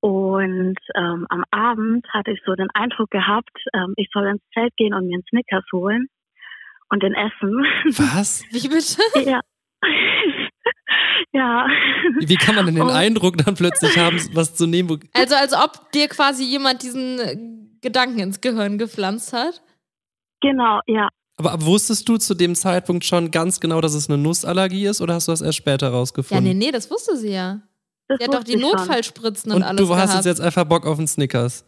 [0.00, 4.76] Und ähm, am Abend hatte ich so den Eindruck gehabt, ähm, ich soll ins Zelt
[4.76, 6.06] gehen und mir einen Snickers holen
[6.88, 7.64] und den essen.
[8.14, 8.44] Was?
[8.50, 9.28] Wie bitte?
[9.28, 9.40] ja.
[11.32, 11.66] Ja.
[12.20, 12.90] Wie kann man denn den Oh.
[12.90, 14.88] Eindruck dann plötzlich haben, was zu nehmen?
[14.88, 17.36] Wo Also als ob dir quasi jemand diesen äh,
[17.80, 19.62] Gedanken ins Gehirn gepflanzt hat.
[20.40, 21.08] Genau, ja.
[21.38, 25.14] aber wusstest du zu dem Zeitpunkt schon ganz genau, dass es eine Nussallergie ist oder
[25.14, 26.44] hast du das erst später Ja, rausgefunden?
[26.44, 27.60] nee, nee, das wusste sie ja.
[28.08, 28.56] Das Die hat doch die.
[28.56, 30.24] Notfallspritzen und, Und alles du hast gehabt.
[30.26, 31.64] jetzt jetzt einfach Bock auf einen Snickers.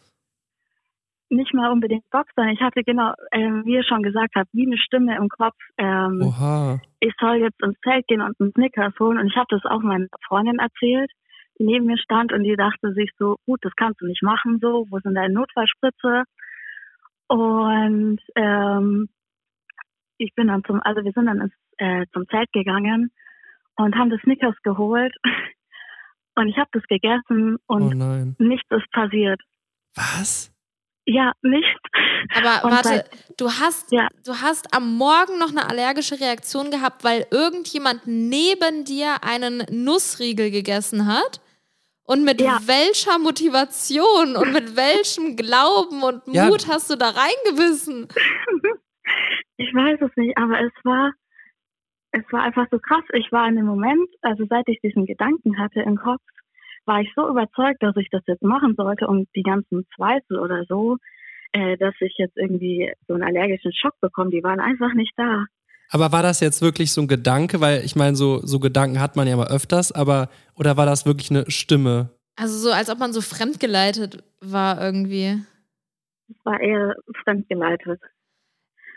[1.30, 4.66] Nicht mal unbedingt Bock, sondern ich hatte genau, ähm, wie ihr schon gesagt habt, wie
[4.66, 5.56] eine Stimme im Kopf.
[5.76, 6.80] Ähm, Oha.
[7.00, 9.18] ich soll jetzt ins Zelt gehen und einen Snickers holen.
[9.18, 11.10] Und ich habe das auch meiner Freundin erzählt,
[11.58, 14.58] die neben mir stand und die dachte sich so, gut, das kannst du nicht machen
[14.62, 16.24] so, wo sind deine Notfallspritze?
[17.26, 19.08] Und ähm,
[20.16, 23.10] ich bin dann zum, also wir sind dann ins, äh, zum Zelt gegangen
[23.76, 25.14] und haben das Snickers geholt.
[26.34, 28.36] Und ich habe das gegessen Oh und nein.
[28.38, 29.40] nichts ist passiert.
[29.96, 30.54] Was?
[31.10, 31.80] Ja, nichts.
[32.36, 34.08] Aber Und warte, seit- du hast, Ja.
[34.26, 40.50] du hast am Morgen noch eine allergische Reaktion gehabt, weil irgendjemand neben dir einen Nussriegel
[40.50, 41.40] gegessen hat?
[42.04, 42.58] Und mit Ja.
[42.66, 46.46] welcher Motivation und mit welchem Glauben und Ja.
[46.46, 48.08] Mut hast du da reingebissen?
[49.60, 51.12] Ich weiß es nicht, aber es war,
[52.12, 53.02] es war einfach so krass.
[53.14, 56.20] Ich war in dem Moment, also seit ich diesen Gedanken hatte im Kopf,
[56.88, 60.64] war ich so überzeugt, dass ich das jetzt machen sollte und die ganzen Zweifel oder
[60.68, 60.96] so,
[61.52, 65.44] äh, dass ich jetzt irgendwie so einen allergischen Schock bekomme, die waren einfach nicht da.
[65.90, 67.60] Aber war das jetzt wirklich so ein Gedanke?
[67.60, 71.06] Weil ich meine, so, so Gedanken hat man ja mal öfters, aber oder war das
[71.06, 72.10] wirklich eine Stimme?
[72.36, 75.42] Also so, als ob man so fremdgeleitet war irgendwie.
[76.28, 78.00] Es war eher fremdgeleitet.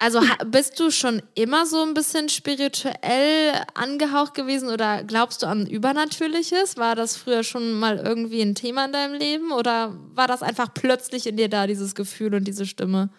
[0.03, 5.67] Also bist du schon immer so ein bisschen spirituell angehaucht gewesen oder glaubst du an
[5.67, 6.79] Übernatürliches?
[6.79, 10.73] War das früher schon mal irgendwie ein Thema in deinem Leben oder war das einfach
[10.73, 13.11] plötzlich in dir da, dieses Gefühl und diese Stimme?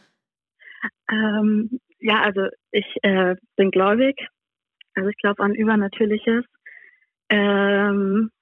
[1.09, 4.17] Ähm, ja, also ich äh, bin gläubig.
[4.97, 6.45] Also ich glaube an Übernatürliches.
[7.29, 8.33] Ähm,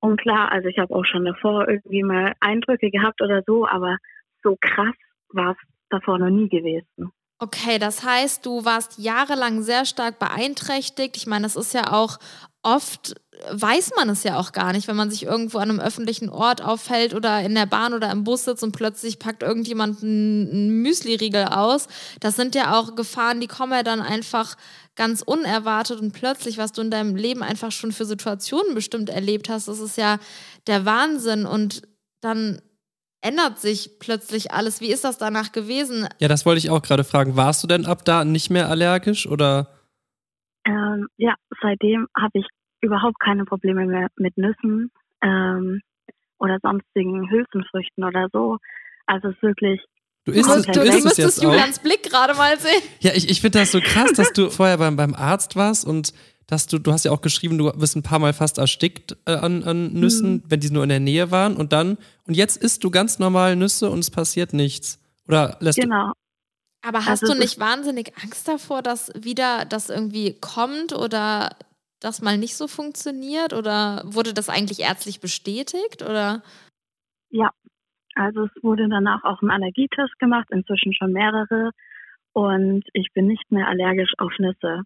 [0.00, 3.98] und klar, also ich habe auch schon davor irgendwie mal Eindrücke gehabt oder so, aber
[4.42, 4.96] so krass
[5.28, 7.12] war es davor noch nie gewesen.
[7.42, 11.16] Okay, das heißt, du warst jahrelang sehr stark beeinträchtigt.
[11.16, 12.18] Ich meine, das ist ja auch
[12.62, 13.14] oft,
[13.50, 16.60] weiß man es ja auch gar nicht, wenn man sich irgendwo an einem öffentlichen Ort
[16.60, 21.46] auffällt oder in der Bahn oder im Bus sitzt und plötzlich packt irgendjemand einen Müsli-Riegel
[21.46, 21.88] aus.
[22.20, 24.56] Das sind ja auch Gefahren, die kommen ja dann einfach
[24.94, 29.48] ganz unerwartet und plötzlich, was du in deinem Leben einfach schon für Situationen bestimmt erlebt
[29.48, 29.66] hast.
[29.66, 30.18] Das ist ja
[30.66, 31.88] der Wahnsinn und
[32.20, 32.60] dann
[33.22, 34.80] ändert sich plötzlich alles.
[34.80, 36.08] Wie ist das danach gewesen?
[36.18, 37.36] Ja, das wollte ich auch gerade fragen.
[37.36, 39.68] Warst du denn ab da nicht mehr allergisch oder?
[40.66, 42.46] Ähm, ja, seitdem habe ich
[42.82, 44.90] überhaupt keine Probleme mehr mit Nüssen
[45.22, 45.80] ähm,
[46.38, 48.58] oder sonstigen Hülsenfrüchten oder so.
[49.06, 49.80] Also es ist wirklich,
[50.26, 51.44] Du isst, Du- es, Du, isst es müsstest jetzt auch?
[51.52, 52.82] Julians Blick gerade mal sehen.
[53.00, 56.12] Ja, ich, ich finde das so krass, dass du vorher beim, beim Arzt warst und
[56.50, 59.32] dass du, du hast ja auch geschrieben, du bist ein paar Mal fast erstickt äh,
[59.34, 60.42] an, an Nüssen, Mhm.
[60.48, 63.56] wenn die nur in der Nähe waren und dann, und jetzt isst du ganz normal
[63.56, 64.98] Nüsse und es passiert nichts.
[65.28, 66.12] Oder lässt genau.
[66.82, 71.50] Aber hast Also du nicht wahnsinnig Angst davor, dass wieder das irgendwie kommt oder
[72.00, 73.52] das mal nicht so funktioniert?
[73.52, 76.02] Oder wurde das eigentlich ärztlich bestätigt?
[76.02, 76.42] Oder?
[78.14, 81.70] Also es wurde danach auch ein Allergietest gemacht, inzwischen schon mehrere.
[82.32, 84.82] Und ich bin nicht mehr allergisch auf Nüsse.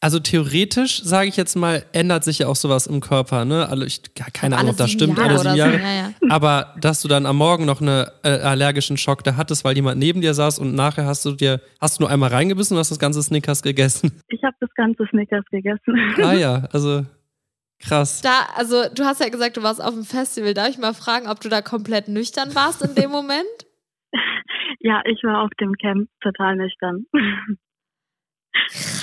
[0.00, 3.68] Also theoretisch, sage ich jetzt mal, ändert sich ja auch sowas im Körper, ne?
[3.68, 5.72] Also ich, ja, keine Ahnung, ob das stimmt, Jahre alle sieben oder Jahre.
[5.72, 5.78] So.
[5.78, 6.12] Ja, ja.
[6.30, 9.98] Aber dass du dann am Morgen noch einen äh, allergischen Schock da hattest, weil jemand
[9.98, 12.90] neben dir saß und nachher hast du dir, hast du nur einmal reingebissen und hast
[12.90, 14.12] das ganze Snickers gegessen.
[14.30, 16.14] Ich habe das ganze Snickers gegessen.
[16.22, 17.04] ah ja, also
[17.80, 18.20] krass.
[18.20, 20.54] Da, also du hast ja gesagt, du warst auf dem Festival.
[20.54, 23.46] Darf ich mal fragen, ob du da komplett nüchtern warst in dem Moment?
[24.80, 27.06] ja, ich war auf dem Camp total nüchtern.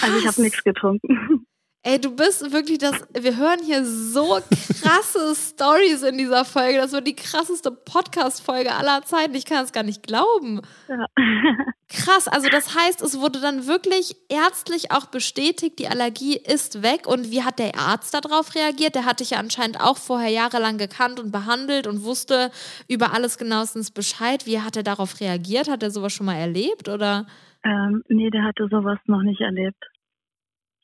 [0.02, 0.34] Also ich Krass.
[0.34, 1.46] habe nichts getrunken.
[1.88, 2.96] Ey, du bist wirklich das.
[3.13, 4.39] Wir hören hier so
[4.82, 6.80] krasse Stories in dieser Folge.
[6.80, 9.36] Das wird die krasseste Podcast-Folge aller Zeiten.
[9.36, 10.62] Ich kann es gar nicht glauben.
[10.89, 11.06] Ja.
[11.88, 17.06] Krass, also das heißt, es wurde dann wirklich ärztlich auch bestätigt, die Allergie ist weg.
[17.06, 18.96] Und wie hat der Arzt darauf reagiert?
[18.96, 22.50] Der hat dich ja anscheinend auch vorher jahrelang gekannt und behandelt und wusste
[22.88, 24.48] über alles genauestens Bescheid.
[24.48, 25.70] Wie hat er darauf reagiert?
[25.70, 26.89] Hat er sowas schon mal erlebt?
[26.89, 27.28] Oder?
[27.65, 29.84] Ähm, nee, der hatte sowas noch nicht erlebt.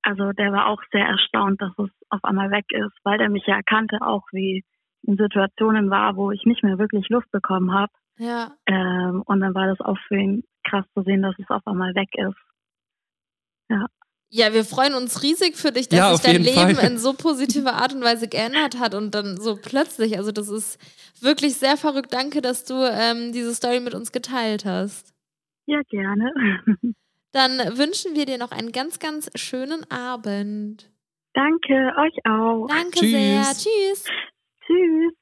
[0.02, 3.46] Also der war auch sehr erstaunt, dass es auf einmal weg ist, weil der mich
[3.46, 4.66] ja erkannte, auch wie ich
[5.04, 7.94] in Situationen war, wo ich nicht mehr wirklich Luft bekommen habe.
[8.18, 8.52] Ja.
[8.66, 11.96] Ähm, und dann war das auch für ihn krass zu sehen, dass es auf einmal
[11.96, 12.38] weg ist.
[14.34, 16.92] Ja, wir freuen uns riesig für dich, dass Ja, sich dein Leben Fall.
[16.92, 20.18] in so positiver Art und Weise geändert hat und dann so plötzlich.
[20.18, 20.80] Also das ist
[21.22, 22.14] wirklich sehr verrückt.
[22.14, 25.11] Danke, dass du ähm, diese Story mit uns geteilt hast.
[25.72, 26.34] Ja, gerne.
[27.32, 30.92] Dann wünschen wir dir noch einen ganz, ganz schönen Abend.
[31.34, 32.68] Danke, euch auch.
[32.68, 33.12] Danke Tschüss.
[33.12, 33.44] sehr.
[33.54, 34.04] Tschüss.
[34.68, 35.14] Tschüss.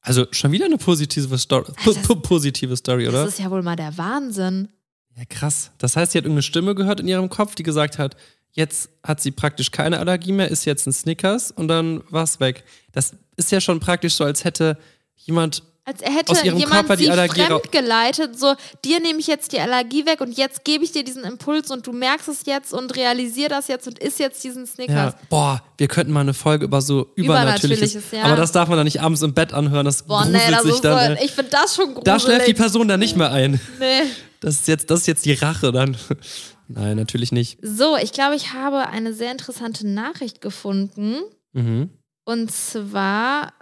[0.00, 3.24] Also schon wieder eine positive Story, Also das- positive Story, oder?
[3.24, 4.68] Das ist ja wohl mal der Wahnsinn.
[5.16, 5.72] Ja, krass.
[5.78, 8.16] Das heißt, sie hat irgendeine Stimme gehört in ihrem Kopf, die gesagt hat,
[8.52, 12.40] jetzt hat sie praktisch keine Allergie mehr, ist jetzt ein Snickers und dann war es
[12.40, 12.64] weg.
[12.92, 14.78] Das ist ja schon praktisch so, als hätte
[15.16, 19.18] jemand als hätte aus ihrem jemand Körper sie Allergie ra- fremd geleitet, so, dir nehme
[19.18, 22.28] ich jetzt die Allergie weg und jetzt gebe ich dir diesen Impuls und du merkst
[22.28, 25.12] es jetzt und realisier das jetzt und isst jetzt diesen Snickers.
[25.12, 27.92] Ja, boah, wir könnten mal eine Folge über so Übernatürliches.
[27.94, 28.24] Übernatürliches, ja.
[28.24, 30.62] Aber das darf man dann nicht abends im Bett anhören, das Boah, gruselt nee, das
[30.62, 31.14] sich ist dann.
[31.16, 31.24] so, ey.
[31.26, 32.04] ich finde das schon gruselig.
[32.04, 33.60] da schläft die Person dann nicht mehr ein.
[33.78, 34.02] Nee.
[34.40, 35.96] Das ist jetzt, das ist jetzt die Rache dann.
[36.68, 37.58] Nein, natürlich nicht.
[37.60, 41.16] So, ich glaube, ich habe eine sehr interessante Nachricht gefunden.
[41.52, 41.90] Mhm.
[42.24, 43.52] Und zwar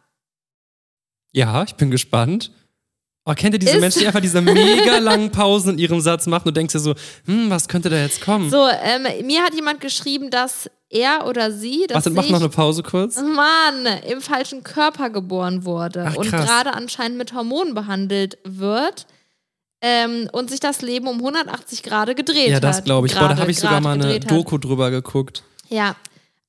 [1.33, 2.51] Ja, ich bin gespannt.
[3.25, 6.27] Oh, kennt ihr diese Ist- Menschen, die einfach diese mega langen Pausen in ihrem Satz
[6.27, 6.95] machen und denkst dir so,
[7.27, 8.51] hm, was könnte da jetzt kommen?
[8.51, 12.49] So, ähm, mir hat jemand geschrieben, dass er oder sie, dass Warte, mach noch eine
[12.49, 13.17] Pause kurz.
[13.17, 19.07] Mann, im falschen Körper geboren wurde Ach, und gerade anscheinend mit Hormonen behandelt wird
[19.81, 22.65] ähm, und sich das Leben um 180 Grad gedreht Ja, hat.
[22.65, 23.15] das glaube ich.
[23.15, 24.31] Boah, da habe ich sogar mal eine gedreht hat.
[24.33, 25.45] Doku drüber geguckt.
[25.69, 25.95] Ja,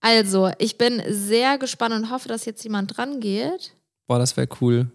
[0.02, 3.72] also, ich bin sehr gespannt und hoffe, dass jetzt jemand dran geht.
[4.08, 4.92] Boah, das wäre cool.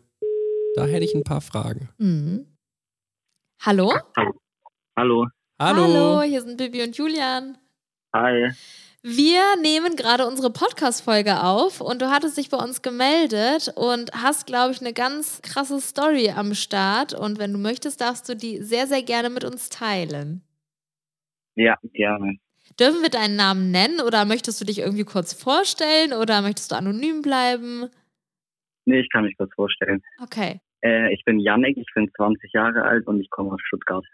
[0.74, 1.88] Da hätte ich ein paar Fragen.
[1.98, 2.46] Mhm.
[3.62, 3.92] Hallo?
[4.96, 5.26] Hallo.
[5.58, 6.22] Hallo.
[6.22, 7.58] hier sind Bibi und Julian.
[8.14, 8.52] Hi.
[9.02, 14.46] Wir nehmen gerade unsere Podcast-Folge auf und du hattest dich bei uns gemeldet und hast,
[14.46, 17.14] glaube ich, eine ganz krasse Story am Start.
[17.14, 20.42] Und wenn du möchtest, darfst du die sehr, sehr gerne mit uns teilen.
[21.54, 22.36] Ja, gerne.
[22.78, 26.76] Dürfen wir deinen Namen nennen oder möchtest du dich irgendwie kurz vorstellen oder möchtest du
[26.76, 27.88] anonym bleiben?
[28.88, 30.02] Nee, ich kann mich kurz vorstellen.
[30.22, 34.04] Okay, Äh, ich bin Yannick, ich bin 20 Jahre alt und ich komme aus Stuttgart.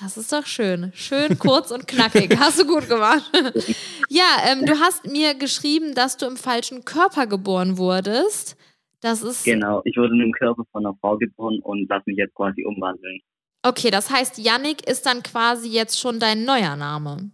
[0.00, 0.90] das ist doch schön.
[0.94, 2.36] Schön, kurz und knackig.
[2.38, 3.30] Hast du gut gemacht.
[4.08, 8.56] ja, ähm, du hast mir geschrieben, dass du im falschen Körper geboren wurdest.
[9.02, 12.16] Das ist Genau, ich wurde in dem Körper von einer Frau geboren und lasse mich
[12.16, 13.20] jetzt quasi umwandeln.
[13.62, 17.30] Okay, das heißt, Yannick ist dann quasi jetzt schon dein neuer Name.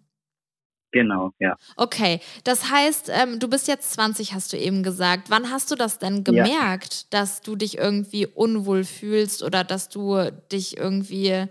[0.91, 1.57] Genau, ja.
[1.77, 5.25] Okay, das heißt, ähm, du bist jetzt 20, hast du eben gesagt.
[5.29, 10.31] Wann hast du das denn gemerkt, dass du dich irgendwie unwohl fühlst oder dass du
[10.51, 11.45] dich irgendwie,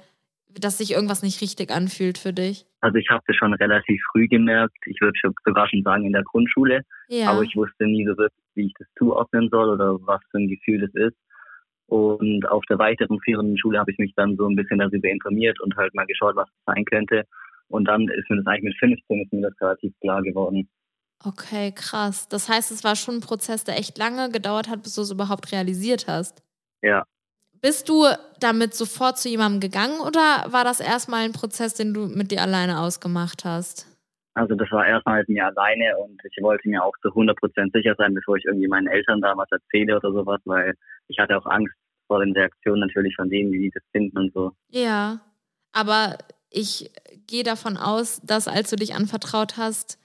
[0.60, 2.65] dass sich irgendwas nicht richtig anfühlt für dich?
[2.82, 4.76] Also ich habe das schon relativ früh gemerkt.
[4.86, 6.82] Ich würde schon- sogar schon sagen in der Grundschule.
[7.08, 7.30] Ja.
[7.32, 10.47] Aber ich wusste nie so wirklich, wie ich das zuordnen soll oder was für ein
[10.47, 11.17] Gefühl das ist.
[11.88, 15.60] Und auf der weiteren führenden Schule habe ich mich dann so ein bisschen darüber informiert
[15.62, 17.23] und halt mal geschaut, was es sein könnte.
[17.70, 20.70] Und dann ist mir das eigentlich mit 15 ist mir das relativ klar geworden.
[21.26, 22.28] Okay, krass.
[22.30, 25.12] Das heißt, es war schon ein Prozess, der echt lange gedauert hat, bis du es
[25.12, 26.44] überhaupt realisiert hast.
[26.82, 27.04] Ja.
[27.60, 28.06] Bist du
[28.40, 32.42] damit sofort zu jemandem gegangen oder war das erstmal ein Prozess, den du mit dir
[32.42, 33.88] alleine ausgemacht hast?
[34.36, 37.96] Also das war erstmal mit mir alleine und ich wollte mir auch zu 100% sicher
[37.98, 40.76] sein, bevor ich irgendwie meinen Eltern da was erzähle oder sowas, weil
[41.08, 41.74] ich hatte auch Angst
[42.06, 44.52] vor den Reaktionen natürlich von denen, wie die das finden und so.
[44.70, 45.22] Ja,
[45.72, 46.92] aber ich
[47.28, 50.00] gehe davon aus, dass als du dich anvertraut hast,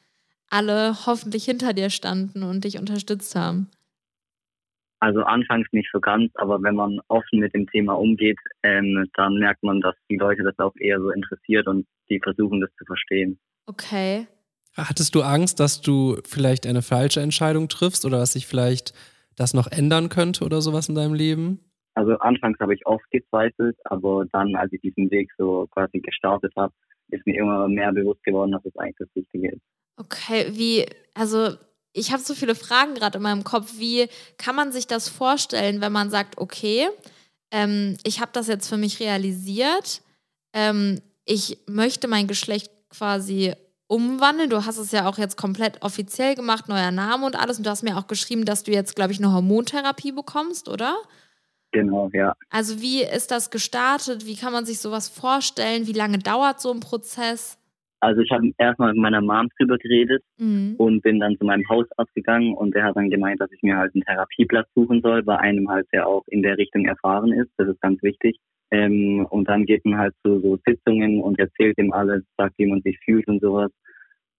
[0.48, 3.70] alle hoffentlich hinter dir standen und dich unterstützt haben.
[5.00, 9.34] Also anfangs nicht so ganz, aber wenn man offen mit dem Thema umgeht, ähm, dann
[9.34, 12.84] merkt man, dass die Leute das auch eher so interessiert und die versuchen das zu
[12.84, 13.40] verstehen.
[13.66, 14.28] Okay.
[14.76, 18.94] Hattest du Angst, dass du vielleicht eine falsche Entscheidung triffst oder dass sich vielleicht
[19.34, 21.58] das noch ändern könnte oder sowas in deinem Leben?
[21.94, 26.52] Also anfangs habe ich oft gezweifelt, aber dann, als ich diesen Weg so quasi gestartet
[26.56, 26.72] habe,
[27.08, 29.62] ist mir immer mehr bewusst geworden, dass es eigentlich das Richtige ist.
[29.96, 31.56] Okay, wie, also
[31.92, 33.78] ich habe so viele Fragen gerade in meinem Kopf.
[33.78, 36.88] Wie kann man sich das vorstellen, wenn man sagt, okay,
[37.50, 40.02] ähm, ich habe das jetzt für mich realisiert,
[40.54, 43.52] ähm, ich möchte mein Geschlecht quasi
[43.86, 44.50] umwandeln.
[44.50, 47.58] Du hast es ja auch jetzt komplett offiziell gemacht, neuer Name und alles.
[47.58, 50.96] Und du hast mir auch geschrieben, dass du jetzt, glaube ich, eine Hormontherapie bekommst, oder?
[51.72, 52.34] Genau, ja.
[52.50, 54.26] Also wie ist das gestartet?
[54.26, 55.86] Wie kann man sich sowas vorstellen?
[55.86, 57.58] Wie lange dauert so ein Prozess?
[58.00, 60.74] Also ich habe erstmal mit meiner Mom drüber geredet Mhm.
[60.76, 63.76] und bin dann zu meinem Hausarzt gegangen und der hat dann gemeint, dass ich mir
[63.76, 67.50] halt einen Therapieplatz suchen soll, bei einem halt, der auch in der Richtung erfahren ist.
[67.58, 68.36] Das ist ganz wichtig.
[68.72, 72.66] Ähm, und dann geht man halt zu so Sitzungen und erzählt ihm alles, sagt, wie
[72.66, 73.70] man sich fühlt und sowas.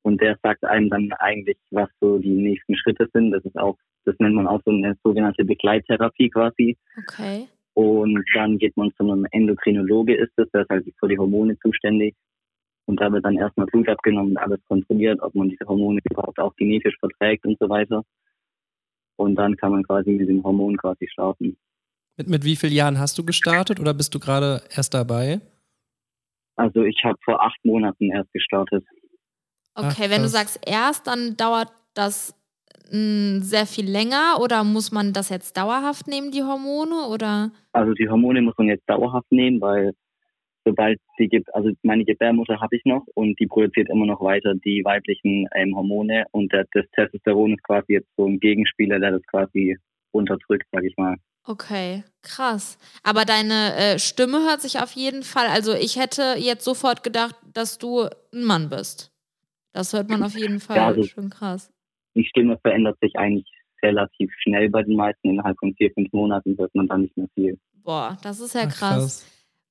[0.01, 3.31] Und der sagt einem dann eigentlich, was so die nächsten Schritte sind.
[3.31, 6.77] Das ist auch, das nennt man auch so eine sogenannte Begleittherapie quasi.
[6.97, 7.47] Okay.
[7.73, 11.57] Und dann geht man zu einem Endokrinologe, ist das, der ist halt für die Hormone
[11.59, 12.15] zuständig.
[12.85, 16.37] Und da wird dann erstmal Blut abgenommen und alles kontrolliert, ob man diese Hormone überhaupt
[16.39, 18.03] auch genetisch verträgt und so weiter.
[19.15, 21.57] Und dann kann man quasi mit dem Hormon quasi starten.
[22.17, 25.41] Mit, mit wie vielen Jahren hast du gestartet oder bist du gerade erst dabei?
[26.55, 28.85] Also ich habe vor acht Monaten erst gestartet.
[29.75, 32.35] Okay, Ach, wenn du sagst erst, dann dauert das
[32.89, 37.07] sehr viel länger oder muss man das jetzt dauerhaft nehmen, die Hormone?
[37.07, 37.51] Oder?
[37.71, 39.93] Also die Hormone muss man jetzt dauerhaft nehmen, weil
[40.65, 44.53] sobald die gibt, also meine Gebärmutter habe ich noch und die produziert immer noch weiter
[44.55, 49.11] die weiblichen ähm, Hormone und der, das Testosteron ist quasi jetzt so ein Gegenspieler, der
[49.11, 49.77] das quasi
[50.11, 51.15] unterdrückt, sag ich mal.
[51.45, 52.77] Okay, krass.
[53.03, 57.35] Aber deine äh, Stimme hört sich auf jeden Fall, also ich hätte jetzt sofort gedacht,
[57.53, 59.11] dass du ein Mann bist.
[59.73, 61.72] Das hört man auf jeden Fall Ja, also- schon krass.
[62.15, 63.45] Die Stimme verändert sich eigentlich
[63.83, 65.29] relativ schnell bei den meisten.
[65.29, 67.57] Innerhalb von vier, fünf Monaten hört man dann nicht mehr viel.
[67.83, 69.25] Boah, das ist ja Ach, krass.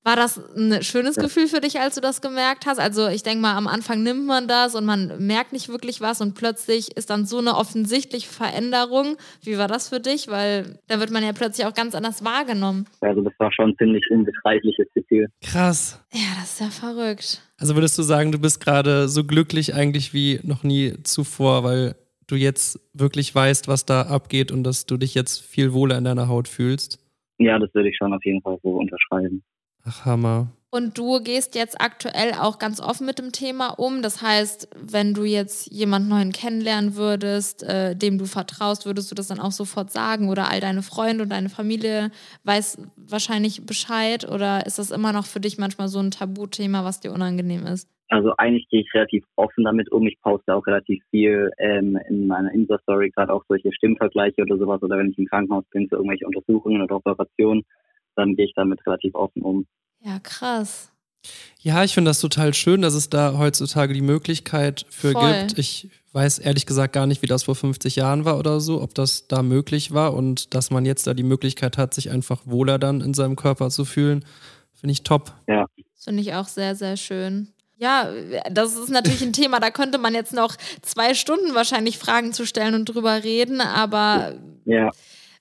[0.04, 1.22] War das ein schönes Ja.
[1.22, 2.80] Gefühl für dich, als du das gemerkt hast?
[2.80, 6.20] Also ich denke mal, am Anfang nimmt man das und man merkt nicht wirklich was
[6.20, 9.16] und plötzlich ist dann so eine offensichtliche Veränderung.
[9.44, 10.26] Wie war das für dich?
[10.26, 12.86] Weil da wird man ja plötzlich auch ganz anders wahrgenommen.
[13.00, 15.28] Also das war schon ein ziemlich unbeschreibliches Gefühl.
[15.40, 16.04] Krass.
[16.12, 17.40] Ja, das ist ja verrückt.
[17.58, 21.94] Also würdest du sagen, du bist gerade so glücklich eigentlich wie noch nie zuvor, weil
[22.32, 26.04] du jetzt wirklich weißt, was da abgeht und dass du dich jetzt viel wohler in
[26.04, 26.98] deiner Haut fühlst?
[27.38, 29.42] Ja, das würde ich schon auf jeden Fall so unterschreiben.
[29.84, 30.52] Ach, Hammer.
[30.74, 34.00] Und du gehst jetzt aktuell auch ganz offen mit dem Thema um.
[34.00, 39.14] Das heißt, wenn du jetzt jemanden neuen kennenlernen würdest, äh, dem du vertraust, würdest du
[39.14, 40.30] das dann auch sofort sagen?
[40.30, 42.10] Oder all deine Freunde und deine Familie
[42.44, 44.26] weiß wahrscheinlich Bescheid?
[44.26, 47.86] Oder ist das immer noch für dich manchmal so ein Tabuthema, was dir unangenehm ist?
[48.08, 50.06] Also eigentlich gehe ich relativ offen damit um.
[50.06, 54.82] Ich poste auch relativ viel ähm, in meiner Insta-Story, gerade auch solche Stimmvergleiche oder sowas.
[54.82, 57.62] Oder wenn ich im Krankenhaus bin für irgendwelche Untersuchungen oder Operationen,
[58.16, 59.66] dann gehe ich damit relativ offen um.
[60.04, 60.88] Ja, krass.
[61.60, 65.32] Ja, ich finde das total schön, dass es da heutzutage die Möglichkeit für Voll.
[65.32, 65.58] gibt.
[65.58, 68.94] Ich weiß ehrlich gesagt gar nicht, wie das vor 50 Jahren war oder so, ob
[68.94, 72.78] das da möglich war und dass man jetzt da die Möglichkeit hat, sich einfach wohler
[72.78, 74.24] dann in seinem Körper zu fühlen,
[74.74, 75.32] finde ich top.
[75.46, 77.48] Das finde ich auch sehr, sehr schön.
[77.76, 78.10] Ja,
[78.50, 82.46] das ist natürlich ein Thema, da könnte man jetzt noch zwei Stunden wahrscheinlich Fragen zu
[82.46, 84.34] stellen und drüber reden, aber
[84.64, 84.90] Ja,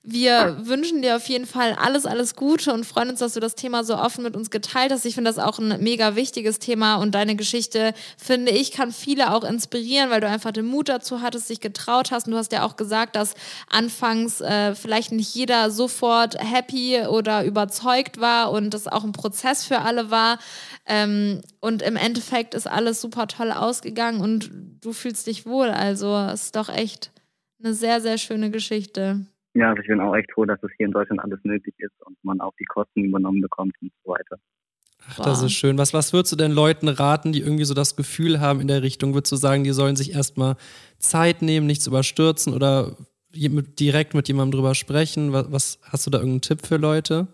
[0.04, 3.54] wir wünschen dir auf jeden Fall alles, alles Gute und freuen uns, dass du das
[3.54, 5.06] Thema so offen mit uns geteilt hast.
[5.06, 9.32] Ich finde das auch ein mega wichtiges Thema und deine Geschichte, finde ich, kann viele
[9.32, 12.26] auch inspirieren, weil du einfach den Mut dazu hattest, dich getraut hast.
[12.26, 13.34] Und du hast ja auch gesagt, dass
[13.70, 19.64] anfangs äh, vielleicht nicht jeder sofort happy oder überzeugt war und das auch ein Prozess
[19.64, 20.40] für alle war.
[20.84, 25.68] Ähm, und im Endeffekt ist alles super toll ausgegangen und du fühlst dich wohl.
[25.70, 27.12] Also es ist doch echt
[27.62, 29.26] eine sehr, sehr schöne Geschichte.
[29.54, 31.94] Ja, also ich bin auch echt froh, dass es hier in Deutschland alles möglich ist
[32.06, 34.38] und man auch die Kosten übernommen bekommt und so weiter.
[35.08, 35.78] Ach, das ist schön.
[35.78, 38.82] Was, was würdest du denn Leuten raten, die irgendwie so das Gefühl haben in der
[38.82, 39.14] Richtung?
[39.14, 40.56] Würdest du sagen, die sollen sich erstmal
[40.98, 42.96] Zeit nehmen, nichts überstürzen oder
[43.34, 45.32] direkt mit jemandem drüber sprechen?
[45.32, 47.26] Was, was hast du da irgendeinen Tipp für Leute?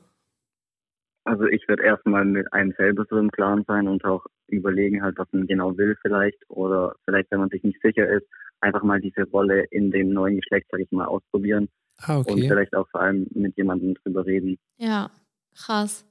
[1.24, 5.18] Also ich würde erstmal mit einem selber so im Klaren sein und auch überlegen halt,
[5.18, 8.26] was man genau will vielleicht oder vielleicht, wenn man sich nicht sicher ist,
[8.61, 11.68] einfach mal diese Rolle in dem neuen Geschlecht, sag ich mal, ausprobieren
[12.00, 12.48] Ah, und okay.
[12.48, 14.58] vielleicht auch vor allem mit jemandem drüber reden.
[14.78, 15.11] Ja,
[15.56, 16.04] krass.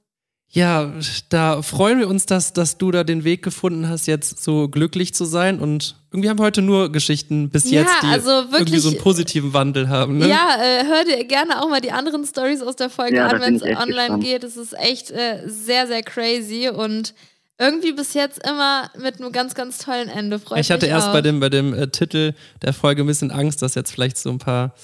[0.50, 0.94] Ja,
[1.28, 5.12] da freuen wir uns, dass, dass du da den Weg gefunden hast, jetzt so glücklich
[5.12, 5.60] zu sein.
[5.60, 8.88] Und irgendwie haben wir heute nur Geschichten bis Ja, jetzt, die also irgendwie wirklich- so
[8.88, 10.16] einen positiven Wandel haben.
[10.16, 10.26] Ne?
[10.28, 13.42] Ja, äh, hör dir gerne auch mal die anderen Stories aus der Folge Ja, an,
[13.42, 14.24] wenn es online gespannt.
[14.24, 14.42] geht.
[14.44, 17.14] Es ist echt äh, sehr, sehr crazy und
[17.58, 20.38] irgendwie bis jetzt immer mit einem ganz, ganz tollen Ende.
[20.38, 21.12] Freut Ich hatte mich erst auch.
[21.12, 24.30] bei dem, bei dem äh, Titel der Folge ein bisschen Angst, dass jetzt vielleicht so
[24.30, 24.74] ein paar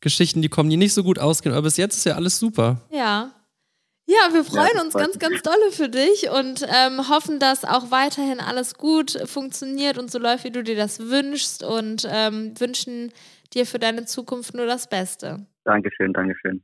[0.00, 1.54] Geschichten, die kommen, die nicht so gut ausgehen.
[1.54, 2.80] Aber bis jetzt ist ja alles super.
[2.90, 3.32] Ja.
[4.06, 7.90] Ja, wir freuen das uns ganz, ganz dolle für dich und ähm, hoffen, dass auch
[7.90, 13.12] weiterhin alles gut funktioniert und so läuft, wie du dir das wünschst und ähm, wünschen
[13.52, 15.46] dir für deine Zukunft nur das Beste.
[15.64, 16.62] Dankeschön, Dankeschön.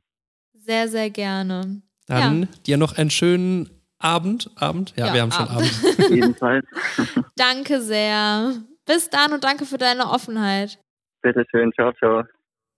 [0.53, 1.83] Sehr, sehr gerne.
[2.07, 3.69] Dann dir noch einen schönen
[3.99, 4.49] Abend.
[4.55, 4.93] Abend?
[4.97, 5.71] Ja, Ja, wir haben schon Abend.
[5.83, 6.09] Abend.
[6.09, 6.65] Jedenfalls,
[7.35, 8.53] Danke sehr.
[8.87, 10.79] Bis dann und danke für deine Offenheit.
[11.21, 12.23] bitteschön, ciao, ciao.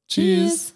[0.08, 0.74] Tschüss.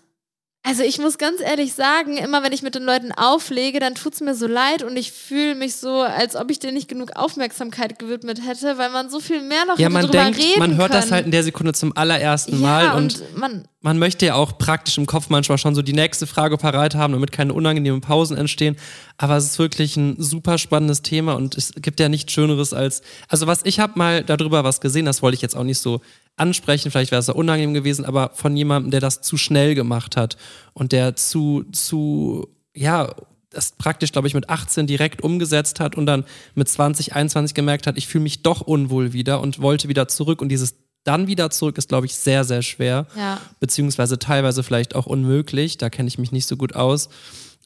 [0.63, 4.21] Also ich muss ganz ehrlich sagen, immer wenn ich mit den Leuten auflege, dann tut's
[4.21, 7.97] mir so leid und ich fühle mich so, als ob ich dir nicht genug Aufmerksamkeit
[7.97, 10.91] gewidmet hätte, weil man so viel mehr noch Ja, man drüber denkt, reden man hört
[10.91, 11.01] können.
[11.01, 14.35] das halt in der Sekunde zum allerersten ja, Mal und, und man, man möchte ja
[14.35, 18.01] auch praktisch im Kopf manchmal schon so die nächste Frage parat haben, damit keine unangenehmen
[18.01, 18.77] Pausen entstehen.
[19.17, 23.01] Aber es ist wirklich ein super spannendes Thema und es gibt ja nichts Schöneres als.
[23.27, 26.01] Also, was ich habe mal darüber was gesehen, das wollte ich jetzt auch nicht so
[26.41, 30.17] ansprechen, vielleicht wäre es ja unangenehm gewesen, aber von jemandem, der das zu schnell gemacht
[30.17, 30.37] hat
[30.73, 33.13] und der zu, zu, ja,
[33.51, 36.25] das praktisch, glaube ich, mit 18 direkt umgesetzt hat und dann
[36.55, 40.41] mit 20, 21 gemerkt hat, ich fühle mich doch unwohl wieder und wollte wieder zurück
[40.41, 44.95] und dieses dann wieder zurück ist, glaube ich, sehr, sehr schwer ja, beziehungsweise teilweise vielleicht
[44.95, 45.77] auch unmöglich.
[45.77, 47.09] Da kenne ich mich nicht so gut aus.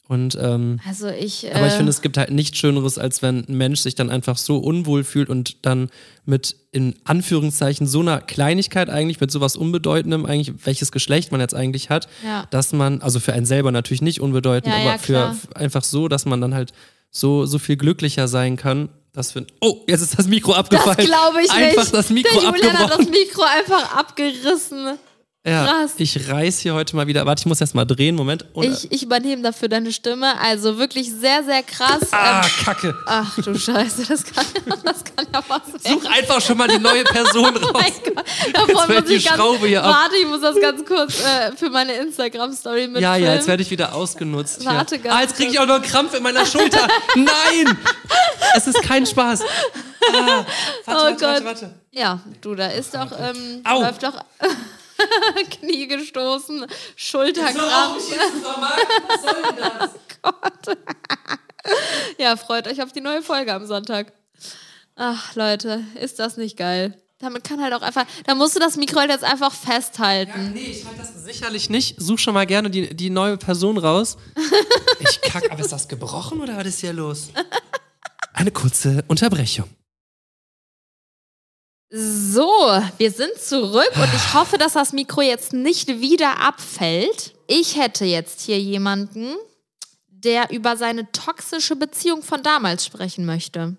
[0.08, 1.52] Und ähm, also ich.
[1.52, 4.08] aber ich äh, finde, es gibt halt nichts Schöneres, als wenn ein Mensch sich dann
[4.08, 5.90] einfach so unwohl fühlt und dann
[6.24, 11.54] mit in Anführungszeichen so einer Kleinigkeit eigentlich, mit sowas Unbedeutendem eigentlich, welches Geschlecht man jetzt
[11.54, 12.46] eigentlich hat, Ja.
[12.50, 16.06] dass man, also für einen selber natürlich nicht unbedeutend, Ja, aber ja, für einfach so,
[16.06, 16.72] dass man dann halt
[17.10, 18.88] so, so viel glücklicher sein kann.
[19.12, 20.98] Das für, oh, jetzt ist das Mikro abgefallen.
[20.98, 21.94] das glaube ich Einfach nicht.
[21.94, 23.08] das Mikro Der Julian hat das.
[23.08, 24.98] Mikro einfach abgerissen.
[25.46, 25.92] Ja, Krass.
[25.98, 27.24] ich reiß hier heute mal wieder.
[27.24, 28.16] Warte, ich muss erst mal drehen.
[28.16, 28.44] Moment.
[28.52, 30.36] Und, Ich, ich übernehme dafür deine Stimme.
[30.40, 32.00] Also wirklich sehr, sehr krass.
[32.10, 32.94] ah, Ähm, Kacke.
[33.06, 34.44] ach du Scheiße, das kann,
[34.84, 36.00] das kann ja was werden.
[36.02, 37.92] Such einfach schon mal die neue Person Oh mein raus.
[38.52, 39.94] Gott, muss die ich ganz, Schraube hier ab.
[39.94, 43.02] Warte, ich muss das ganz kurz äh, für meine Instagram-Story mitfilmen.
[43.02, 44.64] Ja, ja, jetzt werde ich wieder ausgenutzt.
[44.64, 46.88] Warte ganz ah, jetzt kriege ich auch noch einen Krampf in meiner Schulter.
[47.14, 47.78] Nein!
[48.56, 49.42] Es ist kein Spaß.
[49.42, 49.44] Ah,
[50.12, 50.46] warte,
[50.86, 51.20] Oh warte, Gott.
[51.22, 51.74] warte, warte.
[51.92, 53.80] Ja, du, da ist doch, ähm, Au.
[53.82, 54.14] läuft doch
[55.50, 56.66] Knie gestoßen, So,
[56.96, 57.96] Schulterkrampf.
[59.08, 59.90] Was soll denn das?
[62.18, 64.12] Ja, freut euch auf die neue Folge am Sonntag.
[64.94, 66.96] Ach, Leute, ist das nicht geil?
[67.18, 70.52] Damit kann halt auch einfach, da musst du das Mikro halt jetzt einfach festhalten.
[70.52, 71.96] Nee, ich halte das sicherlich nicht.
[71.98, 74.16] Such schon mal gerne die, die neue Person raus.
[75.00, 77.28] Ich kack, aber ist das gebrochen oder was ist hier los?
[78.32, 79.68] Eine kurze Unterbrechung.
[81.90, 82.48] So,
[82.98, 87.34] wir sind zurück und ich hoffe, dass das Mikro jetzt nicht wieder abfällt.
[87.46, 89.34] Ich hätte jetzt hier jemanden,
[90.08, 93.76] der über seine toxische Beziehung von damals sprechen möchte.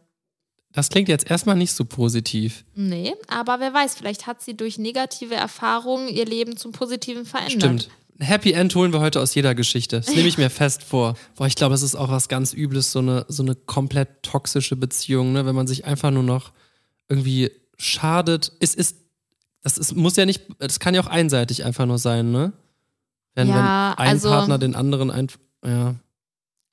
[0.71, 2.63] Das klingt jetzt erstmal nicht so positiv.
[2.75, 7.81] Nee, aber wer weiß, vielleicht hat sie durch negative Erfahrungen ihr Leben zum Positiven verändert.
[7.81, 7.89] Stimmt.
[8.19, 9.97] Happy End holen wir heute aus jeder Geschichte.
[9.97, 11.15] Das nehme ich mir fest vor.
[11.35, 14.75] Boah, ich glaube, es ist auch was ganz Übles, so eine, so eine komplett toxische
[14.75, 15.45] Beziehung, ne?
[15.45, 16.51] wenn man sich einfach nur noch
[17.09, 18.51] irgendwie schadet.
[18.59, 18.97] Es ist,
[19.61, 22.53] das ist, muss ja nicht, das kann ja auch einseitig einfach nur sein, ne?
[23.35, 25.95] Wenn, Ja, wenn ein also- Partner den anderen einfach, ja.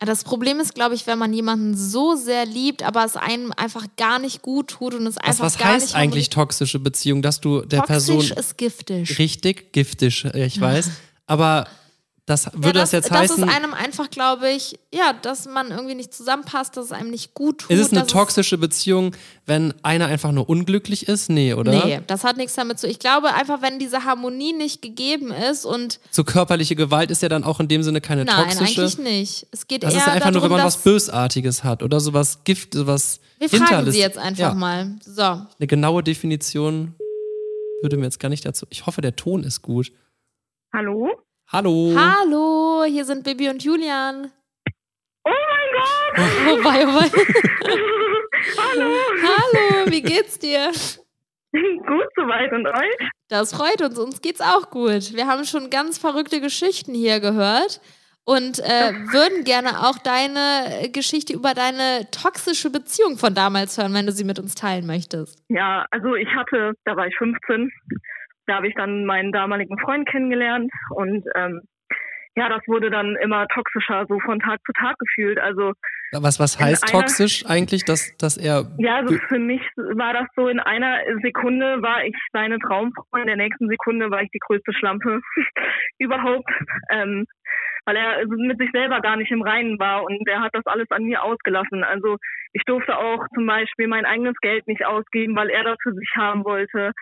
[0.01, 3.87] Das Problem ist, glaube ich, wenn man jemanden so sehr liebt, aber es einem einfach
[3.97, 7.23] gar nicht gut tut und es Was, einfach was gar heißt nicht eigentlich toxische Beziehung,
[7.23, 9.19] dass du der Toxisch Person ist giftig.
[9.19, 10.91] richtig giftig, äh, ich weiß,
[11.27, 11.67] aber
[12.27, 15.71] das würde ja, das, jetzt das heißen, ist einem einfach, glaube ich, ja, dass man
[15.71, 17.71] irgendwie nicht zusammenpasst, dass es einem nicht gut tut.
[17.71, 19.15] ist es eine toxische Beziehung,
[19.45, 21.29] wenn einer einfach nur unglücklich ist?
[21.29, 21.85] Nee, oder?
[21.85, 22.89] Nee, das hat nichts damit zu.
[22.89, 27.29] Ich glaube einfach, wenn diese Harmonie nicht gegeben ist und So körperliche Gewalt ist ja
[27.29, 28.81] dann auch in dem Sinne keine nein, toxische.
[28.81, 29.47] eigentlich nicht.
[29.51, 32.01] Es geht Das eher ist ja einfach darum, nur, wenn man was Bösartiges hat oder
[32.01, 34.97] sowas Gift, sowas wir fragen Hinterlist- sie jetzt einfach ja, mal.
[35.05, 36.95] So, Eine genaue Definition
[37.83, 38.65] würde mir jetzt gar nicht dazu.
[38.71, 39.93] Ich hoffe, der Ton ist gut.
[40.73, 41.11] Hallo?
[41.55, 41.95] Hallo.
[41.97, 44.33] hallo, hier sind Bibi und Julian.
[45.25, 46.19] Oh mein Gott!
[46.47, 47.07] Wobei, wobei.
[48.59, 48.91] Hallo!
[49.23, 50.73] Hallo, wie geht's dir?
[51.53, 53.09] Gut soweit und euch?
[53.29, 55.15] Das freut uns, uns geht's auch gut.
[55.15, 57.81] Wir haben schon ganz verrückte Geschichten hier gehört
[58.25, 64.07] und äh, würden gerne auch deine Geschichte über deine toxische Beziehung von damals hören, wenn
[64.07, 65.41] du sie mit uns teilen möchtest.
[65.51, 67.71] Ja, also ich hatte, da war ich 15,
[68.47, 71.61] da habe ich dann meinen damaligen Freund kennengelernt und ähm,
[72.37, 75.39] ja, das wurde dann immer toxischer, so von Tag zu Tag gefühlt.
[75.39, 75.73] Also
[76.11, 78.65] Was, was heißt toxisch eigentlich, dass, dass er.
[78.79, 83.27] ja, also für mich war das so, in einer Sekunde war ich seine Traumfrau, in
[83.27, 85.21] der nächsten Sekunde war ich die größte Schlampe
[85.99, 86.51] überhaupt.
[86.91, 87.27] Ähm,
[87.87, 90.91] weil er mit sich selber gar nicht im Reinen war und er hat das alles
[90.91, 91.85] an mir ausgelassen.
[91.85, 92.17] Also
[92.53, 96.11] ich durfte auch zum Beispiel mein eigenes Geld nicht ausgeben, weil er das für sich
[96.17, 96.93] haben wollte.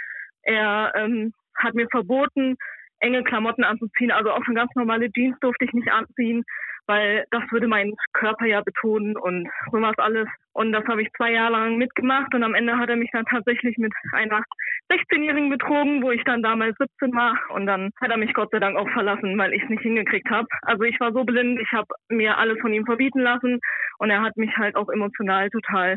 [0.43, 2.57] Er ähm, hat mir verboten,
[3.01, 6.45] enge Klamotten anzuziehen, also auch schon ganz normale Jeans durfte ich nicht anziehen,
[6.86, 10.28] weil das würde meinen Körper ja betonen und sowas alles.
[10.53, 13.24] Und das habe ich zwei Jahre lang mitgemacht und am Ende hat er mich dann
[13.24, 14.43] tatsächlich mit einer
[14.90, 18.59] 16-Jährigen betrogen, wo ich dann damals 17 war und dann hat er mich Gott sei
[18.59, 20.49] Dank auch verlassen, weil ich es nicht hingekriegt habe.
[20.62, 23.61] Also ich war so blind, ich habe mir alles von ihm verbieten lassen
[23.99, 25.97] und er hat mich halt auch emotional total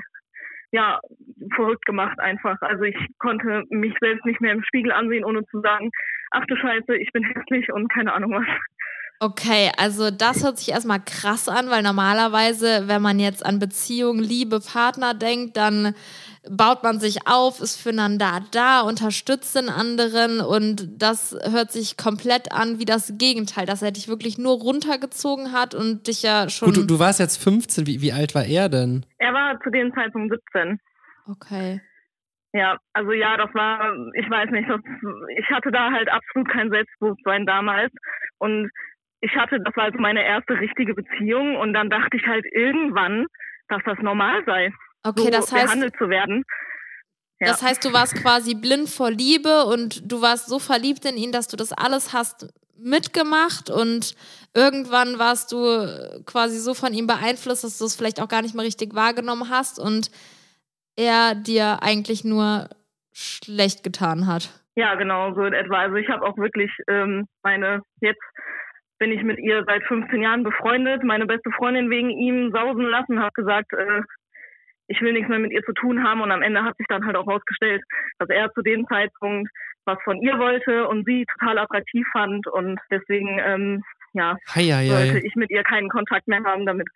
[0.75, 0.99] ja,
[1.55, 2.57] verrückt gemacht einfach.
[2.61, 5.89] Also ich konnte mich selbst nicht mehr im Spiegel ansehen, ohne zu sagen,
[6.31, 8.45] ach du Scheiße, ich bin hässlich und keine Ahnung was.
[9.19, 14.19] Okay, also das hört sich erstmal krass an, weil normalerweise, wenn man jetzt an Beziehung,
[14.19, 15.95] Liebe, Partner denkt, dann
[16.49, 22.51] baut man sich auf, ist füreinander da, unterstützt den anderen und das hört sich komplett
[22.51, 26.67] an wie das Gegenteil, dass er dich wirklich nur runtergezogen hat und dich ja schon.
[26.67, 29.05] Gut, du, du warst jetzt 15, wie, wie alt war er denn?
[29.17, 30.79] Er war zu dem Zeitpunkt 17.
[31.31, 31.81] okay.
[32.53, 34.79] Ja, also ja, das war, ich weiß nicht, das,
[35.37, 37.91] ich hatte da halt absolut kein Selbstbewusstsein damals
[38.37, 38.71] und
[39.25, 43.25] ich hatte, das war also meine erste richtige Beziehung und dann dachte ich halt irgendwann,
[43.69, 44.71] dass das normal sei,
[45.03, 46.43] Okay, so das heißt, behandelt zu werden.
[47.39, 47.47] Ja.
[47.47, 51.31] das heißt, du warst quasi blind vor Liebe und du warst so verliebt in ihn,
[51.31, 54.15] dass du das alles hast mitgemacht und
[54.53, 58.55] irgendwann warst du quasi so von ihm beeinflusst, dass du es vielleicht auch gar nicht
[58.55, 60.11] mehr richtig wahrgenommen hast und
[60.95, 62.69] er dir eigentlich nur
[63.13, 64.49] schlecht getan hat.
[64.75, 65.79] Ja, genau, so in etwa.
[65.79, 68.21] Also ich habe auch wirklich ähm, meine, jetzt
[69.05, 73.19] bin ich mit ihr seit 15 Jahren befreundet, meine beste Freundin wegen ihm sausen lassen,
[73.19, 74.01] habe gesagt, äh,
[74.87, 76.21] ich will nichts mehr mit ihr zu tun haben.
[76.21, 77.83] Und am Ende hat sich dann halt auch herausgestellt,
[78.17, 79.51] dass er zu dem Zeitpunkt
[79.85, 82.47] was von ihr wollte und sie total attraktiv fand.
[82.47, 83.83] Und deswegen, ähm,
[84.13, 85.21] ja, Hei, hei, sollte hei.
[85.23, 86.87] ich mit ihr keinen Kontakt mehr haben, damit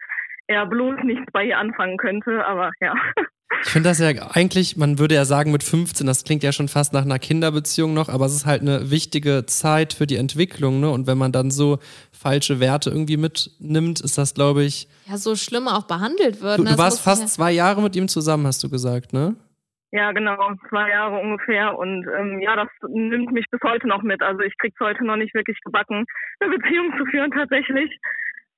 [0.48, 2.44] er bloß nichts bei ihr anfangen könnte.
[2.44, 2.96] Aber ja.
[3.64, 6.68] Ich finde das ja eigentlich, man würde ja sagen mit 15, das klingt ja schon
[6.68, 10.80] fast nach einer Kinderbeziehung noch, aber es ist halt eine wichtige Zeit für die Entwicklung,
[10.80, 10.90] ne?
[10.90, 11.80] Und wenn man dann so
[12.12, 14.88] falsche Werte irgendwie mitnimmt, ist das, glaube ich.
[15.08, 16.60] Ja, so schlimm auch behandelt wird.
[16.60, 16.72] Du, ne?
[16.72, 19.36] du warst fast ja- zwei Jahre mit ihm zusammen, hast du gesagt, ne?
[19.92, 20.38] Ja, genau,
[20.70, 21.76] zwei Jahre ungefähr.
[21.78, 24.22] Und ähm, ja, das nimmt mich bis heute noch mit.
[24.22, 26.06] Also ich krieg's heute noch nicht wirklich gebacken,
[26.40, 27.98] eine Beziehung zu führen tatsächlich.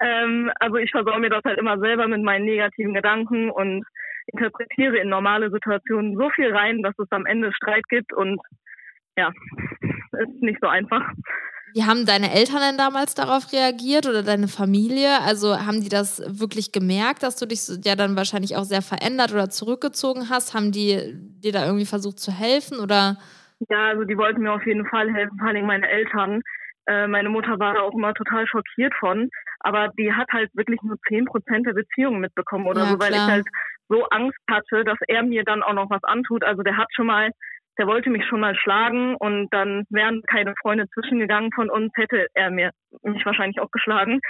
[0.02, 3.86] Ähm, also ich versorge mir das halt immer selber mit meinen negativen Gedanken und
[4.28, 8.40] interpretiere in normale Situationen so viel rein, dass es am Ende Streit gibt und
[9.18, 9.32] ja,
[10.12, 11.02] ist nicht so einfach.
[11.74, 15.22] Wie haben deine Eltern denn damals darauf reagiert oder deine Familie?
[15.22, 18.82] Also haben die das wirklich gemerkt, dass du dich so- ja dann wahrscheinlich auch sehr
[18.82, 20.54] verändert oder zurückgezogen hast?
[20.54, 23.18] Haben die dir da irgendwie versucht zu helfen oder?
[23.70, 26.42] Ja, also die wollten mir auf jeden Fall helfen, vor allem meine Eltern.
[26.88, 30.82] Äh, meine Mutter war da auch immer total schockiert von, aber die hat halt wirklich
[30.82, 33.28] nur 10 Prozent der Beziehung mitbekommen oder Ja, so, weil ich klar.
[33.32, 33.46] halt
[33.92, 36.44] so Angst hatte, dass er mir dann auch noch was antut.
[36.44, 37.30] Also der hat schon mal,
[37.78, 42.28] der wollte mich schon mal schlagen und dann wären keine Freunde zwischengegangen von uns, hätte
[42.34, 42.72] er mir
[43.04, 44.22] mich wahrscheinlich auch geschlagen.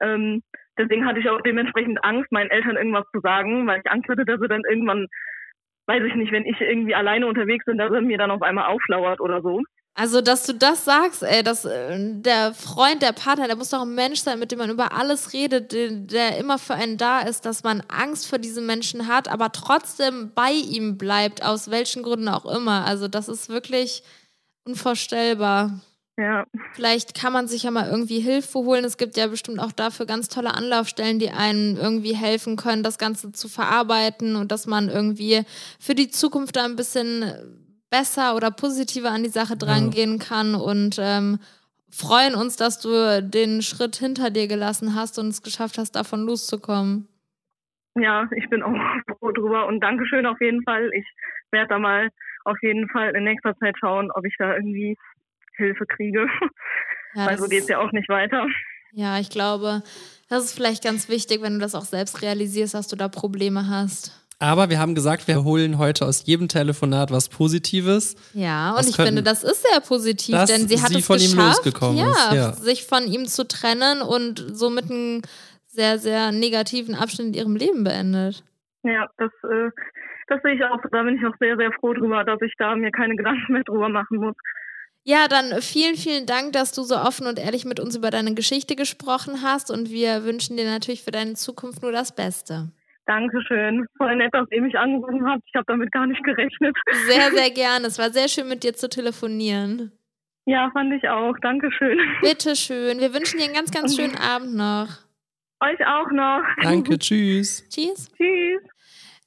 [0.00, 0.42] Ähm,
[0.76, 4.24] deswegen hatte ich auch dementsprechend Angst, meinen Eltern irgendwas zu sagen, weil ich Angst hatte,
[4.24, 5.06] dass sie dann irgendwann,
[5.86, 8.66] weiß ich nicht, wenn ich irgendwie alleine unterwegs bin, dass er mir dann auf einmal
[8.66, 9.62] auflauert oder so.
[9.96, 13.82] Also, dass du das sagst, ey, dass äh, der Freund, der Partner, der muss doch
[13.82, 17.20] ein Mensch sein, mit dem man über alles redet, der, der immer für einen da
[17.20, 22.02] ist, dass man Angst vor diesem Menschen hat, aber trotzdem bei ihm bleibt, aus welchen
[22.02, 22.84] Gründen auch immer.
[22.84, 24.02] Also, das ist wirklich
[24.64, 25.80] unvorstellbar.
[26.16, 28.84] Ja, Vielleicht kann man sich ja mal irgendwie Hilfe holen.
[28.84, 32.98] Es gibt ja bestimmt auch dafür ganz tolle Anlaufstellen, die einem irgendwie helfen können, das
[32.98, 35.42] Ganze zu verarbeiten und dass man irgendwie
[35.80, 37.63] für die Zukunft da ein bisschen
[37.98, 41.38] besser oder positiver an die Sache drangehen kann und ähm,
[41.90, 46.24] freuen uns, dass du den Schritt hinter dir gelassen hast und es geschafft hast, davon
[46.26, 47.06] loszukommen.
[47.96, 48.74] ja, ich bin auch
[49.18, 50.90] froh drüber und Dankeschön auf jeden Fall.
[50.94, 51.06] Ich
[51.52, 52.08] werde da mal
[52.44, 54.96] auf jeden Fall in nächster Zeit schauen, ob ich da irgendwie
[55.56, 56.26] Hilfe kriege.
[57.16, 58.44] Ja, Weil so geht's ist- ja auch nicht weiter.
[58.92, 59.84] ja, ich glaube,
[60.28, 63.68] das ist vielleicht ganz wichtig, wenn du das auch selbst realisierst, dass du da Probleme
[63.68, 64.23] hast.
[64.38, 68.16] Aber wir haben gesagt, wir holen heute aus jedem Telefonat was Positives.
[68.34, 70.98] Ja, und Was ich könnten- finde, das ist sehr positiv, Dass denn sie hat sie
[70.98, 72.52] es von ihm geschafft, losgekommen ja, ist, ja.
[72.52, 75.22] sich von ihm zu trennen und somit einen
[75.66, 78.42] sehr, sehr negativen Abschnitt in ihrem Leben beendet.
[78.82, 79.70] Ja, das, äh,
[80.28, 80.78] das sehe ich auch.
[80.92, 83.64] Da bin ich auch sehr, sehr froh drüber, dass ich da mir keine Gedanken mehr
[83.64, 84.34] drüber machen muss.
[85.04, 88.34] Ja, dann vielen, vielen Dank, dass du so offen und ehrlich mit uns über deine
[88.34, 92.70] Geschichte gesprochen hast und wir wünschen dir natürlich für deine Zukunft nur das Beste.
[93.06, 93.86] Dankeschön.
[93.98, 95.42] Voll nett, dass ihr mich angerufen habt.
[95.46, 96.76] Ich habe damit gar nicht gerechnet.
[97.06, 97.86] Sehr, sehr gerne.
[97.86, 99.92] Es war sehr schön, mit dir zu telefonieren.
[100.46, 101.34] Ja, fand ich auch.
[101.40, 101.98] Dankeschön.
[102.22, 103.00] Bitte schön.
[103.00, 104.88] Wir wünschen dir einen ganz, ganz schönen Abend noch.
[105.60, 106.42] Euch auch noch.
[106.62, 107.66] Danke, tschüss.
[107.68, 108.10] Tschüss.
[108.16, 108.62] Tschüss.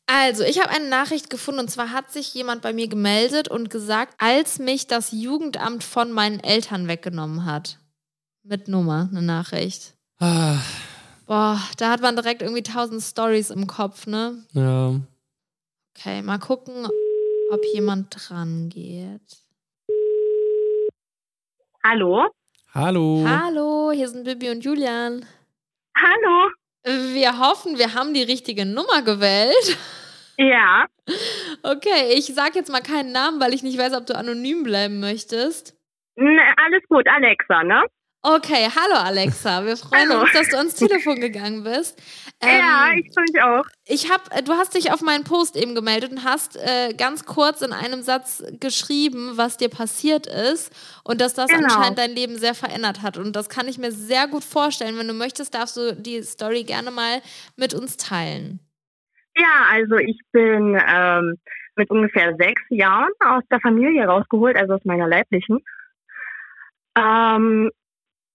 [0.10, 3.70] Also, ich habe eine Nachricht gefunden und zwar hat sich jemand bei mir gemeldet und
[3.70, 7.78] gesagt, als mich das Jugendamt von meinen Eltern weggenommen hat.
[8.44, 9.96] Mit Nummer, eine Nachricht.
[10.20, 10.60] Ah,
[11.28, 14.46] Boah, da hat man direkt irgendwie tausend Stories im Kopf, ne?
[14.54, 14.96] ja.
[15.94, 16.88] Okay, mal gucken,
[17.50, 19.20] ob jemand dran geht.
[21.84, 22.30] Hallo?
[22.74, 23.26] Hallo.
[23.28, 25.26] Hallo, hier sind Bibi und Julian.
[25.98, 26.52] Hallo?
[26.86, 29.78] Wir hoffen, wir haben die richtige Nummer gewählt.
[30.38, 30.86] Ja.
[31.64, 35.00] Okay, ich sag jetzt mal keinen Namen, weil ich nicht weiß, ob du anonym bleiben
[35.00, 35.76] möchtest.
[36.16, 37.84] alles gut, Alexa, ne?
[38.24, 39.63] Okay, hallo Alexa.
[39.63, 40.22] Wir freuen Hallo.
[40.22, 42.01] uns, dass du ans Telefon gegangen bist.
[42.43, 43.63] ja, Ähm, ich freue mich auch.
[43.86, 47.26] ich hab, äh, du hast dich auf meinen Post eben gemeldet und hast äh, ganz
[47.26, 50.74] kurz in einem Satz geschrieben, was dir passiert ist
[51.05, 51.63] und dass das Genau.
[51.63, 53.18] anscheinend dein Leben sehr verändert hat.
[53.18, 54.97] Und das kann ich mir sehr gut vorstellen.
[54.97, 57.22] Wenn du möchtest, darfst du die Story gerne mal
[57.55, 58.59] mit uns teilen.
[59.38, 61.38] Ja, also ich bin ähm,
[61.76, 65.63] mit ungefähr sechs Jahren aus der Familie rausgeholt, also aus meiner leiblichen.
[66.97, 67.72] Ähm,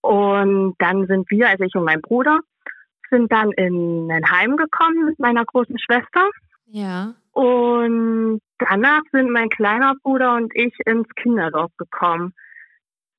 [0.03, 2.39] und dann sind wir, also ich und mein Bruder,
[3.11, 6.29] sind dann in ein Heim gekommen mit meiner großen Schwester.
[6.67, 7.15] Ja.
[7.33, 12.35] Und danach sind mein kleiner Bruder und ich ins Kinderdorf gekommen.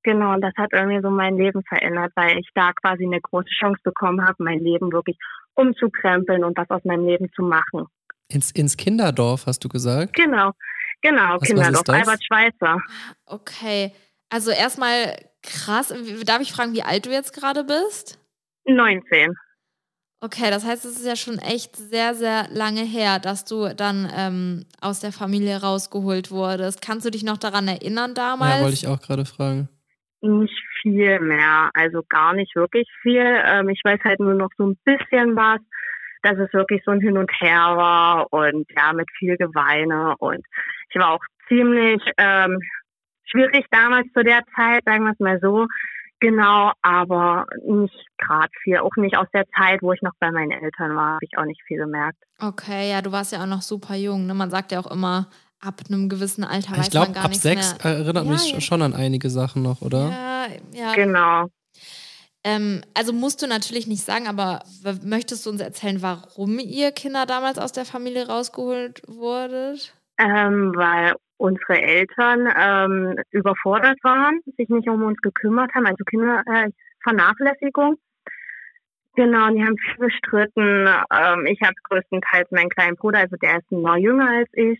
[0.04, 3.50] Genau, und das hat irgendwie so mein Leben verändert, weil ich da quasi eine große
[3.58, 5.18] Chance bekommen habe, mein Leben wirklich
[5.54, 7.86] umzukrempeln und was aus meinem Leben zu machen.
[8.28, 10.14] Ins, ins Kinderdorf, hast du gesagt?
[10.16, 10.52] Genau,
[11.02, 11.96] genau, Was- was Kinderdorf, das?
[11.96, 12.78] Albert Schweitzer.
[13.26, 13.94] Okay.
[14.30, 15.94] Also erstmal krass.
[16.26, 18.20] Darf ich fragen, wie alt du jetzt gerade bist?
[18.66, 19.36] 19.
[20.22, 24.10] Okay, das heißt, es ist ja schon echt sehr, sehr lange her, dass du dann
[24.16, 26.82] ähm, aus der Familie rausgeholt wurdest.
[26.82, 28.56] Kannst du dich noch daran erinnern damals?
[28.56, 29.68] Ja, wollte ich auch gerade fragen.
[30.22, 33.20] Nicht viel mehr, also gar nicht wirklich viel.
[33.46, 35.60] Ähm, ich weiß halt nur noch so ein bisschen was,
[36.22, 40.16] dass es wirklich so ein Hin und Her war und ja, mit viel Geweine.
[40.20, 40.46] Und
[40.89, 42.62] ich war auch ziemlich ähm,
[43.26, 45.68] schwierig damals zu der Zeit, sagen wir es mal so.
[46.20, 48.78] Genau, aber nicht gerade viel.
[48.78, 51.44] Auch nicht aus der Zeit, wo ich noch bei meinen Eltern war, habe ich auch
[51.44, 52.18] nicht viel gemerkt.
[52.40, 54.26] Okay, ja, du warst ja auch noch super jung.
[54.26, 54.34] Ne?
[54.34, 55.28] Man sagt ja auch immer,
[55.60, 57.94] ab einem gewissen Alter weiß ich glaub, man gar ab nichts sechs mehr.
[57.94, 58.62] erinnert Ja, mich ja.
[58.62, 60.10] schon an einige Sachen noch, oder?
[60.10, 60.94] Ja, ja.
[60.94, 61.48] Genau.
[62.46, 64.64] Ähm, also musst du natürlich nicht sagen, aber
[65.04, 69.94] möchtest du uns erzählen, warum ihr Kinder damals aus der Familie rausgeholt wurdet?
[70.18, 77.96] Ähm, weil unsere Eltern ähm, überfordert waren, sich nicht um uns gekümmert haben, also Kindervernachlässigung.
[77.96, 78.30] Äh,
[79.16, 80.88] genau, die haben viel gestritten.
[81.14, 84.80] Ähm, ich habe größtenteils meinen kleinen Bruder, also der ist ein Jahr jünger als ich,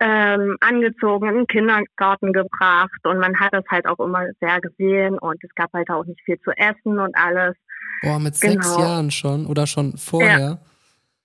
[0.00, 5.18] ähm, angezogen, in den Kindergarten gebracht und man hat das halt auch immer sehr gesehen
[5.18, 7.56] und es gab halt auch nicht viel zu essen und alles.
[8.02, 8.80] Boah, mit sechs Genau.
[8.80, 10.58] Jahren schon oder schon vorher?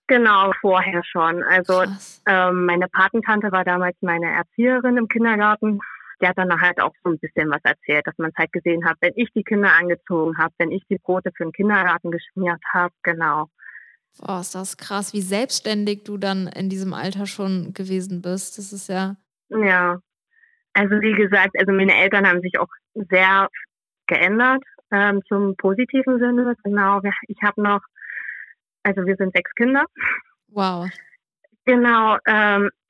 [0.09, 1.43] Genau, vorher schon.
[1.43, 1.85] Also.
[2.25, 5.79] Ähm, meine Patentante war damals meine Erzieherin im Kindergarten.
[6.21, 8.85] Die hat dann halt auch so ein bisschen was erzählt, dass man es halt gesehen
[8.85, 12.61] hat, wenn ich die Kinder angezogen habe, wenn ich die Brote für den Kindergarten geschmiert
[12.73, 13.47] habe, genau.
[14.19, 18.57] Boah, ist das krass, wie selbstständig du dann in diesem Alter schon gewesen bist.
[18.57, 19.15] Das ist ja.
[19.49, 19.99] Ja.
[20.73, 23.47] Also wie gesagt, also meine Eltern haben sich auch sehr
[24.07, 26.53] geändert ähm, zum positiven Sinne.
[26.63, 27.81] Genau, ich habe noch,
[28.83, 29.85] also wir sind sechs Kinder.
[30.49, 30.89] Wow.
[31.65, 32.69] Genau, ähm,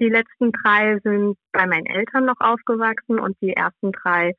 [0.00, 4.34] die letzten drei sind bei meinen Eltern noch aufgewachsen und die ersten drei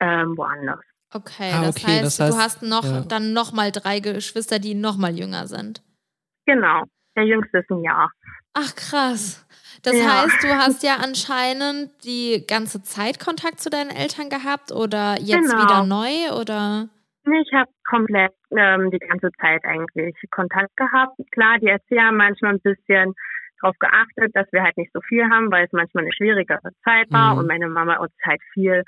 [0.00, 0.80] ähm, woanders.
[1.12, 3.00] Okay, Ah, das, okay, heißt, das du heißt, hast noch ja.
[3.02, 5.82] dann noch mal drei Geschwister, die noch mal jünger sind.
[6.46, 6.82] Genau,
[7.16, 8.10] der jüngste ist ein Jahr.
[8.54, 9.46] Ach krass.
[9.82, 10.22] Das Ja.
[10.22, 15.48] heißt, du hast ja anscheinend die ganze Zeit Kontakt zu deinen Eltern gehabt oder jetzt
[15.50, 15.62] Genau.
[15.62, 16.88] wieder neu oder?
[17.26, 21.16] Ich habe komplett ähm, die ganze Zeit eigentlich Kontakt gehabt.
[21.32, 23.14] Klar, die Erzieher haben manchmal ein bisschen
[23.60, 27.10] darauf geachtet, dass wir halt nicht so viel haben, weil es manchmal eine schwierigere Zeit
[27.10, 27.38] war Mhm.
[27.40, 28.84] und meine Mama uns halt viel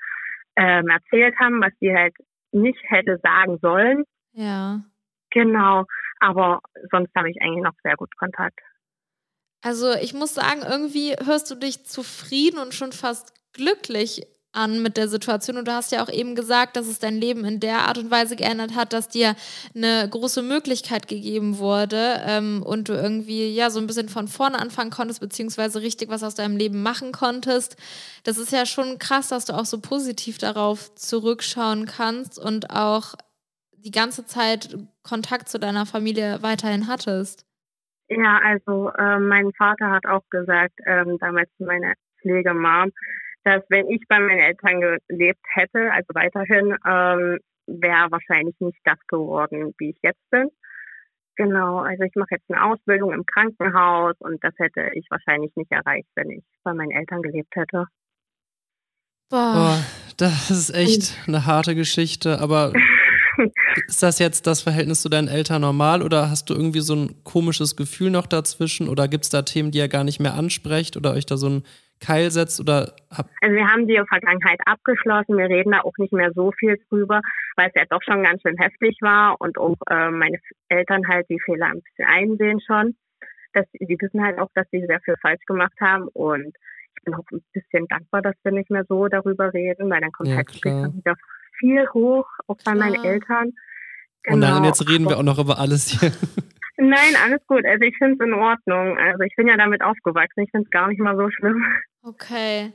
[0.57, 2.15] ähm, erzählt haben, was sie halt
[2.53, 4.05] nicht hätte sagen sollen.
[4.33, 4.81] Ja.
[5.31, 5.85] Genau,
[6.21, 6.61] aber
[6.91, 8.59] sonst habe ich eigentlich noch sehr gut Kontakt.
[9.63, 14.23] Also ich muss sagen, irgendwie hörst du dich zufrieden und schon fast glücklich
[14.57, 15.57] an mit der Situation.
[15.57, 18.11] Und du hast ja auch eben gesagt, dass es dein Leben in der Art und
[18.11, 19.35] Weise geändert hat, dass dir
[19.75, 24.59] eine große Möglichkeit gegeben wurde ähm, und du irgendwie ja so ein bisschen von vorne
[24.59, 27.77] anfangen konntest, beziehungsweise richtig was aus deinem Leben machen konntest.
[28.25, 33.15] Das ist ja schon krass, dass du auch so positiv darauf zurückschauen kannst und auch
[33.73, 37.47] die ganze Zeit Kontakt zu deiner Familie weiterhin hattest.
[38.09, 42.91] Ja, also ähm, mein Vater hat auch gesagt, ähm, damals zu meiner Pflegemam,
[43.47, 47.39] dass wenn ich bei meinen Eltern gelebt hätte, also weiterhin, ähm,
[47.69, 50.49] wäre wahrscheinlich nicht das geworden, wie ich jetzt bin.
[51.37, 55.71] Genau, also ich mache jetzt eine Ausbildung im Krankenhaus und das hätte ich wahrscheinlich nicht
[55.71, 57.85] erreicht, wenn ich bei meinen Eltern gelebt hätte.
[59.31, 59.53] Boah.
[59.55, 59.85] Boah,
[60.17, 62.73] das ist echt eine harte Geschichte, aber
[63.87, 67.23] ist das jetzt das Verhältnis zu deinen Eltern normal oder hast du irgendwie so ein
[67.23, 70.97] komisches Gefühl noch dazwischen oder gibt es da Themen, die ihr gar nicht mehr ansprecht
[70.97, 71.63] oder euch da so ein
[72.01, 75.39] Keil setzt oder habt Also wir haben die Vergangenheit abgeschlossen.
[75.39, 77.21] Wir reden da auch nicht mehr so viel drüber,
[77.57, 80.39] weil es ja doch schon ganz schön heftig war und auch äh, meine
[80.69, 82.97] Eltern halt die Fehler ein bisschen einsehen schon.
[83.55, 86.47] Dass, die wissen halt auch, dass sie sehr viel falsch gemacht haben und
[86.99, 90.13] ich bin auch ein bisschen dankbar, dass wir nicht mehr so darüber reden, weil dann
[90.13, 90.83] kommt Ja, halt klar.
[90.83, 91.15] dann wieder
[91.59, 93.05] viel hoch, auch bei meinen Klar.
[93.07, 93.53] Eltern.
[94.29, 96.13] Oh nein, und Genau, jetzt reden wir auch noch über alles hier.
[96.79, 97.65] Nein, alles gut.
[97.65, 98.99] Also ich finde es in Ordnung.
[98.99, 100.45] Also ich bin ja damit aufgewachsen.
[100.45, 101.65] Ich finde es gar nicht mal so schlimm.
[102.03, 102.73] Okay.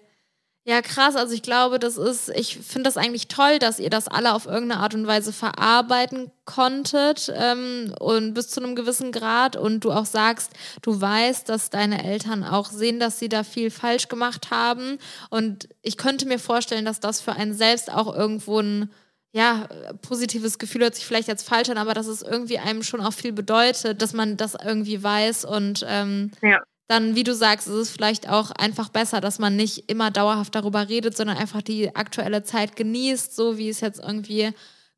[0.64, 1.16] Ja, krass.
[1.16, 4.45] Also ich glaube, das ist, ich finde das eigentlich toll, dass ihr das alle auf
[4.45, 9.91] irgendeine Art und Weise verarbeiten konntet ähm, und bis zu einem gewissen Grad und du
[9.91, 14.52] auch sagst, du weißt, dass deine Eltern auch sehen, dass sie da viel falsch gemacht
[14.52, 14.99] haben
[15.32, 18.91] und ich könnte mir vorstellen, dass das für einen selbst auch irgendwo ein
[19.34, 19.67] ja,
[20.01, 23.13] positives Gefühl hört sich vielleicht jetzt falsch an, aber dass es irgendwie einem schon auch
[23.13, 26.59] viel bedeutet, dass man das irgendwie weiß und ähm, Ja.
[26.88, 30.53] dann, wie du sagst, ist es vielleicht auch einfach besser, dass man nicht immer dauerhaft
[30.55, 34.51] darüber redet, sondern einfach die aktuelle Zeit genießt, so wie es jetzt irgendwie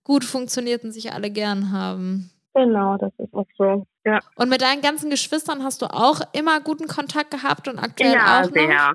[0.04, 2.32] gut funktioniert und sich alle gern haben.
[2.56, 3.86] Genau, das ist auch so.
[4.06, 8.14] Ja, Und mit deinen ganzen Geschwistern hast du auch immer guten Kontakt gehabt und aktuell
[8.14, 8.54] ja auch noch?
[8.54, 8.94] sehr.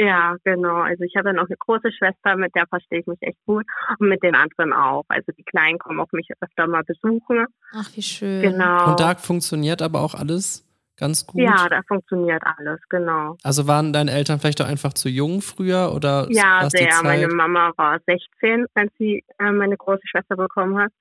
[0.00, 0.76] Ja, genau.
[0.76, 3.66] Also ich habe ja noch eine große Schwester, mit der verstehe ich mich echt gut
[3.98, 5.04] und mit den anderen auch.
[5.08, 7.46] Also die Kleinen kommen auch mich öfter mal besuchen.
[7.72, 8.42] Ach, wie schön.
[8.42, 8.90] Genau.
[8.90, 10.64] Und da funktioniert aber auch alles
[10.96, 11.40] ganz gut.
[11.40, 13.36] ja, da funktioniert alles, genau.
[13.42, 16.90] Also waren deine Eltern vielleicht auch einfach zu jung früher oder Ja, sehr.
[16.90, 17.02] Zeit?
[17.02, 20.92] Meine Mama war 16, als sie äh, meine große Schwester bekommen hat.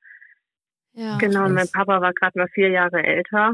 [0.93, 1.18] Ja.
[1.20, 1.68] genau, und mein.
[1.72, 3.54] Papa war gerade mal vier Jahre älter.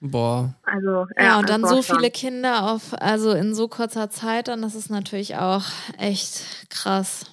[0.00, 0.54] Boah.
[0.62, 4.74] Also Ja, und dann so viele Kinder auf, also in so kurzer Zeit, dann das
[4.74, 5.64] ist natürlich auch
[5.98, 7.26] echt krass.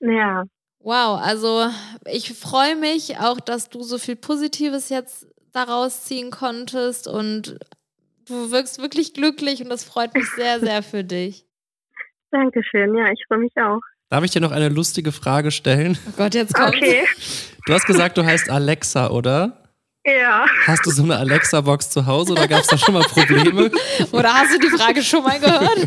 [0.00, 0.44] Ja,
[0.86, 1.68] Wow, also
[2.08, 7.58] ich freue mich auch, dass du so viel Positives jetzt daraus ziehen konntest und
[8.28, 11.44] du wirkst wirklich glücklich und das freut mich sehr, sehr für dich.
[12.30, 12.94] Dankeschön.
[12.96, 13.80] Ja, ich freue mich auch.
[14.10, 15.98] Darf ich dir noch eine lustige Frage stellen?
[16.06, 17.04] Oh Gott, jetzt kommt Okay.
[17.66, 19.65] Du hast gesagt, du heißt Alexa, oder?
[20.06, 20.46] Ja.
[20.66, 23.70] Hast du so eine Alexa-Box zu Hause oder gab es da schon mal Probleme?
[24.12, 25.86] Oder hast du die Frage schon mal gehört?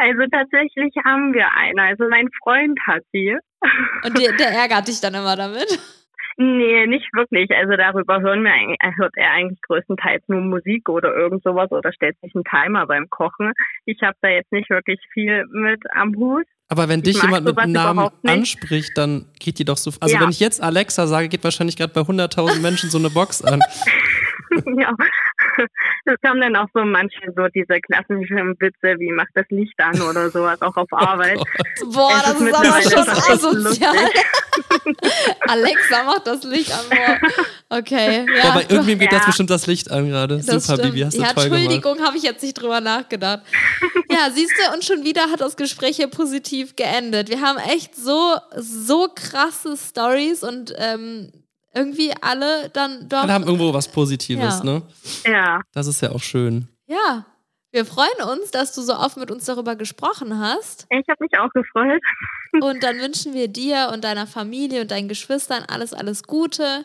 [0.00, 1.82] Also tatsächlich haben wir eine.
[1.82, 3.36] Also mein Freund hat die.
[4.04, 5.78] Und der, der ärgert dich dann immer damit.
[6.36, 7.50] Nee, nicht wirklich.
[7.50, 11.92] Also darüber hören wir, äh, hört er eigentlich größtenteils nur Musik oder irgend sowas oder
[11.92, 13.52] stellt sich einen Timer beim Kochen.
[13.84, 16.46] Ich habe da jetzt nicht wirklich viel mit am Hut.
[16.72, 19.92] Aber wenn dich jemand mit einem Namen anspricht, dann geht die doch so.
[19.98, 20.20] Also Ja.
[20.22, 23.60] wenn ich jetzt Alexa sage, geht wahrscheinlich gerade bei 100.000 Menschen so eine Box an.
[24.78, 24.94] ja.
[26.04, 30.00] Es kam dann auch so manche so diese klassischen Witze wie macht das Licht an
[30.00, 31.38] oder sowas, auch auf Arbeit.
[31.92, 32.46] Boah, Es das ist
[32.86, 33.96] ist aber schon asozial.
[35.48, 36.80] Alexa macht das Licht an.
[36.90, 37.78] Boah.
[37.78, 38.52] Okay, ja.
[38.60, 39.18] Du- irgendwem geht Ja.
[39.18, 40.36] jetzt bestimmt das Licht an gerade.
[40.38, 40.82] Das Super, stimmt.
[40.94, 41.44] Bibi, hast du ja, toll.
[41.46, 43.40] Entschuldigung, habe ich jetzt nicht drüber nachgedacht.
[44.10, 47.28] Ja, siehst du, und schon wieder hat das Gespräch hier positiv geendet.
[47.28, 51.30] Wir haben echt so, so krasse Stories und ähm,
[51.74, 53.22] irgendwie alle dann doch.
[53.22, 54.64] Alle haben irgendwo was Positives, Ja.
[54.64, 54.82] ne?
[55.26, 56.68] Ja, Das ist ja auch schön.
[56.86, 57.24] ja,
[57.72, 60.86] wir freuen uns, dass du so oft mit uns darüber gesprochen hast.
[60.90, 62.00] ich habe mich auch gefreut.
[62.60, 66.84] Und dann wünschen wir dir und deiner Familie und deinen Geschwistern alles, alles Gute.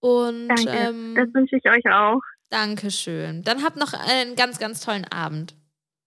[0.00, 0.68] Und Danke.
[0.70, 2.20] ähm, Das wünsche ich euch auch.
[2.50, 3.42] Dankeschön.
[3.42, 5.54] Dann habt noch einen ganz, ganz tollen Abend.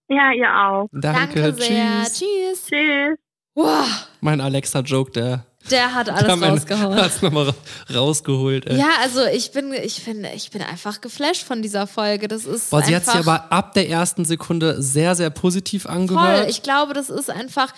[0.07, 0.87] Ja, ihr auch.
[0.91, 2.03] Danke, sehr.
[2.03, 2.19] tschüss.
[2.19, 2.65] Tschüss.
[2.67, 3.17] Tschüss.
[3.55, 6.95] Wow, Mein Alexa-Joke, der, der hat alles rausgehauen.
[6.95, 7.53] hat es nochmal
[7.93, 8.67] rausgeholt.
[8.67, 8.77] Ey.
[8.77, 12.27] Ja, also ich bin, ich bin, ich bin einfach geflasht von dieser Folge.
[12.27, 16.39] Das ist Boah, sie hat sich aber ab der ersten Sekunde sehr, sehr positiv angehört.
[16.39, 16.49] voll.
[16.49, 17.73] Ich glaube, das ist einfach,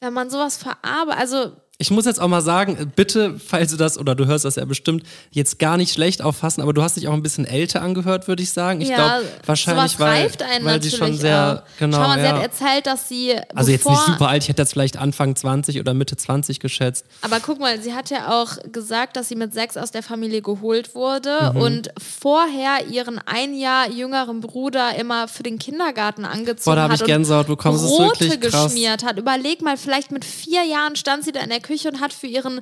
[0.00, 1.52] wenn man sowas verarbeitet, also
[1.84, 4.64] Ich muss jetzt auch mal sagen, bitte, falls du das, oder du hörst das ja
[4.64, 8.26] bestimmt, jetzt gar nicht schlecht auffassen, aber du hast dich auch ein bisschen älter angehört,
[8.26, 8.80] würde ich sagen.
[8.80, 10.30] Ich ja, glaube, wahrscheinlich, weil,
[10.62, 11.78] weil sie schon sehr, auch.
[11.78, 12.32] genau, Schau mal, sie ja.
[12.36, 15.78] hat erzählt, dass sie also jetzt nicht super alt, ich hätte jetzt vielleicht Anfang 20
[15.78, 17.04] oder Mitte 20 geschätzt.
[17.20, 20.40] Aber guck mal, sie hat ja auch gesagt, dass sie mit sechs aus der Familie
[20.40, 21.60] geholt wurde Mhm.
[21.60, 26.92] und vorher ihren ein Jahr jüngeren Bruder immer für den Kindergarten angezogen Boah, da habe
[26.94, 27.76] hat ich und Gänsehaut bekommen.
[27.76, 28.72] Das ist Brote wirklich krass.
[28.72, 29.18] geschmiert hat.
[29.18, 32.26] Überleg mal, vielleicht mit vier Jahren stand sie da in der Küche und hat für
[32.26, 32.60] ihren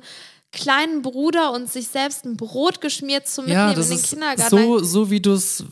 [0.51, 4.09] kleinen Bruder und sich selbst ein Brot geschmiert zum Mitnehmen Ja, das in den ist
[4.09, 4.49] Kindergarten.
[4.49, 5.63] so, so wie du es.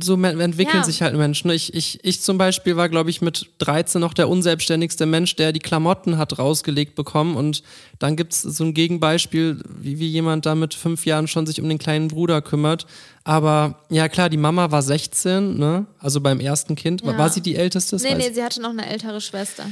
[0.00, 0.84] So entwickeln Ja.
[0.84, 1.50] sich halt Menschen.
[1.50, 5.52] Ich, ich, ich zum Beispiel war, glaube ich, mit 13 noch der unselbstständigste Mensch, der
[5.52, 7.36] die Klamotten hat rausgelegt bekommen.
[7.36, 7.62] Und
[7.98, 11.68] dann gibt's so ein Gegenbeispiel, wie, wie jemand da mit fünf Jahren schon sich um
[11.68, 12.86] den kleinen Bruder kümmert.
[13.24, 15.84] Aber ja, klar, die Mama war 16, ne?
[15.98, 17.04] Also beim ersten Kind.
[17.04, 17.18] War- Ja.
[17.18, 17.96] War sie die älteste?
[17.96, 19.66] Das nee, nee, sie hatte noch eine ältere Schwester.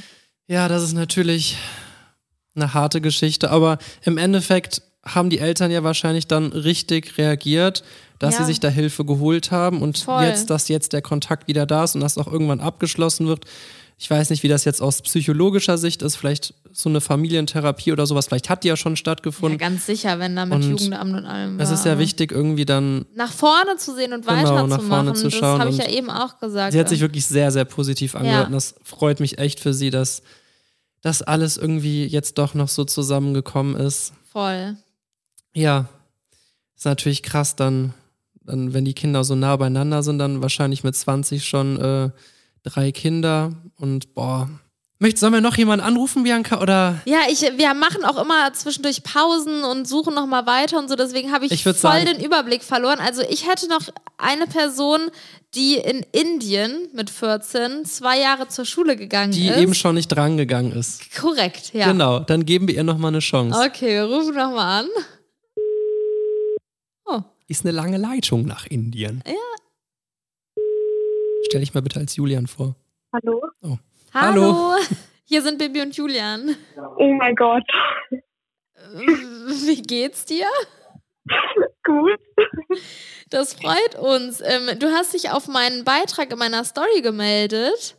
[0.49, 1.57] ja, das ist natürlich
[2.55, 7.83] eine harte Geschichte, aber im Endeffekt haben die Eltern ja wahrscheinlich dann richtig reagiert,
[8.19, 8.41] dass Ja.
[8.41, 10.23] sie sich da Hilfe geholt haben und Voll.
[10.25, 13.45] jetzt, dass jetzt der Kontakt wieder da ist und das auch irgendwann abgeschlossen wird.
[13.99, 18.07] Ich weiß nicht, wie das jetzt aus psychologischer Sicht ist, vielleicht so eine Familientherapie oder
[18.07, 19.59] sowas, vielleicht hat die ja schon Ja, stattgefunden.
[19.59, 22.33] ganz sicher, wenn da mit Und Jugendamt und allem es war, ist ja aber- wichtig,
[22.33, 24.89] irgendwie dann nach vorne zu sehen und Genau, nach weiterzumachen.
[24.89, 26.73] vorne zu das schauen habe ich ja eben auch gesagt.
[26.73, 28.47] Sie hat sich wirklich sehr, sehr positiv angehört Ja.
[28.47, 30.23] und das freut mich echt für sie, dass
[31.05, 34.15] das alles irgendwie jetzt doch noch so zusammengekommen ist.
[34.33, 34.77] Voll.
[35.53, 35.87] Ja,
[36.75, 37.93] ist natürlich krass, dann,
[38.41, 42.11] dann, wenn die Kinder so nah beieinander sind, dann wahrscheinlich mit 20 schon äh,
[42.63, 44.49] drei Kinder und boah.
[45.05, 46.63] Möchtest, sollen wir noch jemanden anrufen, Bianca?
[46.63, 50.89] Oder Ja, ich, wir machen auch immer zwischendurch Pausen und suchen noch mal weiter und
[50.89, 50.97] so.
[50.97, 53.01] Deswegen habe ich, Ich voll sagen- den Überblick verloren.
[53.01, 53.83] Also ich hätte noch
[54.17, 55.11] eine Person,
[55.55, 59.59] die in Indien mit 14 zwei Jahre zur Schule gegangen die ist.
[59.59, 61.15] eben schon nicht drangegangen ist?
[61.15, 61.93] Korrekt, ja.
[61.93, 63.61] Genau, dann geben wir ihr nochmal eine Chance.
[63.63, 64.89] Okay, wir rufen noch mal an.
[67.05, 69.23] Oh, Ist eine lange Leitung nach Indien.
[69.27, 69.35] Ja.
[71.45, 72.75] Stell dich mal bitte als Julian vor.
[73.13, 73.43] Hallo?
[74.15, 74.73] Hallo.
[74.73, 74.77] Hallo.
[75.25, 76.57] Hier sind Bibi und Julian.
[76.97, 77.65] Oh mein Gott.
[78.93, 80.47] Wie geht's dir?
[81.83, 82.21] Gut.
[83.31, 84.41] Das freut uns.
[84.41, 87.97] Ähm, du hast dich auf meinen Beitrag in meiner Story gemeldet.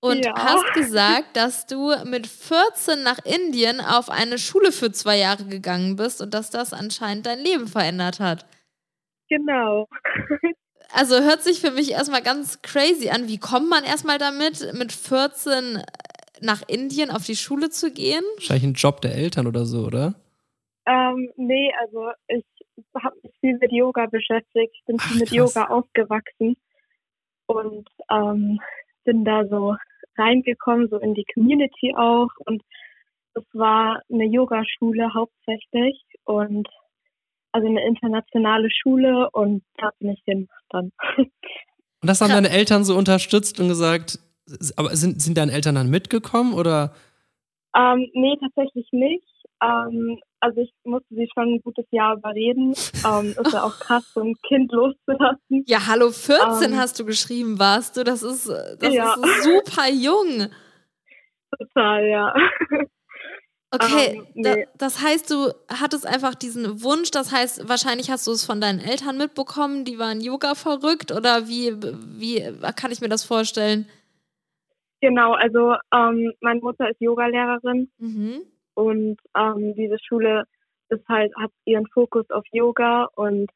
[0.00, 0.32] und ja.
[0.36, 5.96] hast gesagt, dass du mit 14 nach Indien auf eine Schule für zwei Jahre gegangen
[5.96, 8.46] bist und dass das anscheinend dein Leben verändert hat.
[9.28, 9.88] Genau.
[10.96, 13.28] Also hört sich für mich erstmal ganz crazy an.
[13.28, 15.82] Wie kommt man erstmal damit, mit 14
[16.40, 18.24] nach Indien auf die Schule zu gehen?
[18.36, 20.14] Wahrscheinlich ein Job der Eltern oder so, oder?
[20.86, 22.44] Ähm, nee, also ich
[22.94, 26.56] habe mich viel mit Yoga beschäftigt, bin viel mit Yoga aufgewachsen
[27.44, 28.58] und ähm,
[29.04, 29.76] bin da so
[30.16, 32.30] reingekommen, so in die Community auch.
[32.46, 32.62] Und
[33.34, 36.66] es war eine Yogaschule hauptsächlich und
[37.52, 40.92] also eine internationale Schule und da bin ich hin dann.
[42.02, 44.20] Und das haben deine Eltern so unterstützt und gesagt,
[44.76, 46.94] aber sind, sind deine Eltern dann mitgekommen oder?
[47.74, 49.26] Ähm, nee, tatsächlich nicht.
[49.62, 52.74] Ähm, also ich musste sie schon ein gutes Jahr überreden.
[53.04, 55.64] Ähm, ist ja auch krass, so ein Kind loszulassen.
[55.66, 58.04] Ja, hallo, 14 ähm, hast du geschrieben, warst du?
[58.04, 59.14] Das ist, das ja.
[59.14, 60.48] ist super jung.
[61.58, 62.34] Total, ja.
[63.84, 64.42] Okay, um, nee.
[64.42, 68.60] da, das heißt, du hattest einfach diesen Wunsch, das heißt, wahrscheinlich hast du es von
[68.60, 71.74] deinen Eltern mitbekommen, die waren Yoga verrückt oder wie,
[72.18, 72.42] wie
[72.76, 73.86] kann ich mir das vorstellen?
[75.00, 78.42] Genau, also ähm, meine Mutter ist Yogalehrerin mhm.
[78.74, 80.44] und ähm, diese Schule
[80.88, 83.50] ist halt, hat ihren Fokus auf Yoga und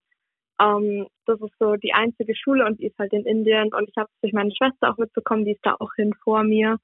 [0.61, 3.97] ähm, das ist so die einzige Schule und die ist halt in Indien und ich
[3.97, 6.77] habe durch meine Schwester auch mitbekommen, die ist da auch hin vor mir.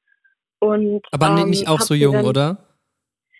[0.59, 2.57] Und, Aber nicht ähm, auch so jung, oder?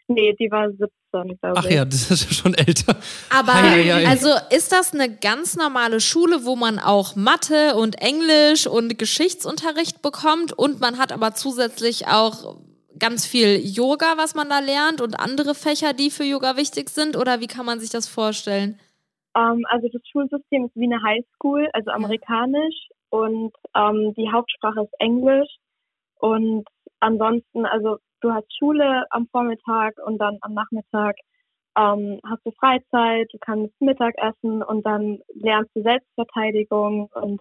[0.09, 1.41] Nee, die war 17, glaube ich.
[1.43, 2.97] Ach ja, das ist ja schon älter.
[3.37, 4.07] Aber hei, hei, hei.
[4.07, 10.03] also ist das eine ganz normale Schule, wo man auch Mathe und Englisch und Geschichtsunterricht
[10.03, 12.57] bekommt und man hat aber zusätzlich auch
[12.99, 17.17] ganz viel Yoga, was man da lernt und andere Fächer, die für Yoga wichtig sind?
[17.17, 18.79] Oder wie kann man sich das vorstellen?
[19.35, 24.31] Um, ähm, also das Schulsystem ist wie eine Highschool, also amerikanisch und um, ähm, die
[24.33, 25.51] Hauptsprache ist Englisch
[26.19, 26.65] und
[27.01, 31.17] ansonsten, also du hast Schule am Vormittag und dann am Nachmittag
[31.79, 37.41] ähm, hast du Freizeit, du kannst Mittag essen und dann lernst du Selbstverteidigung und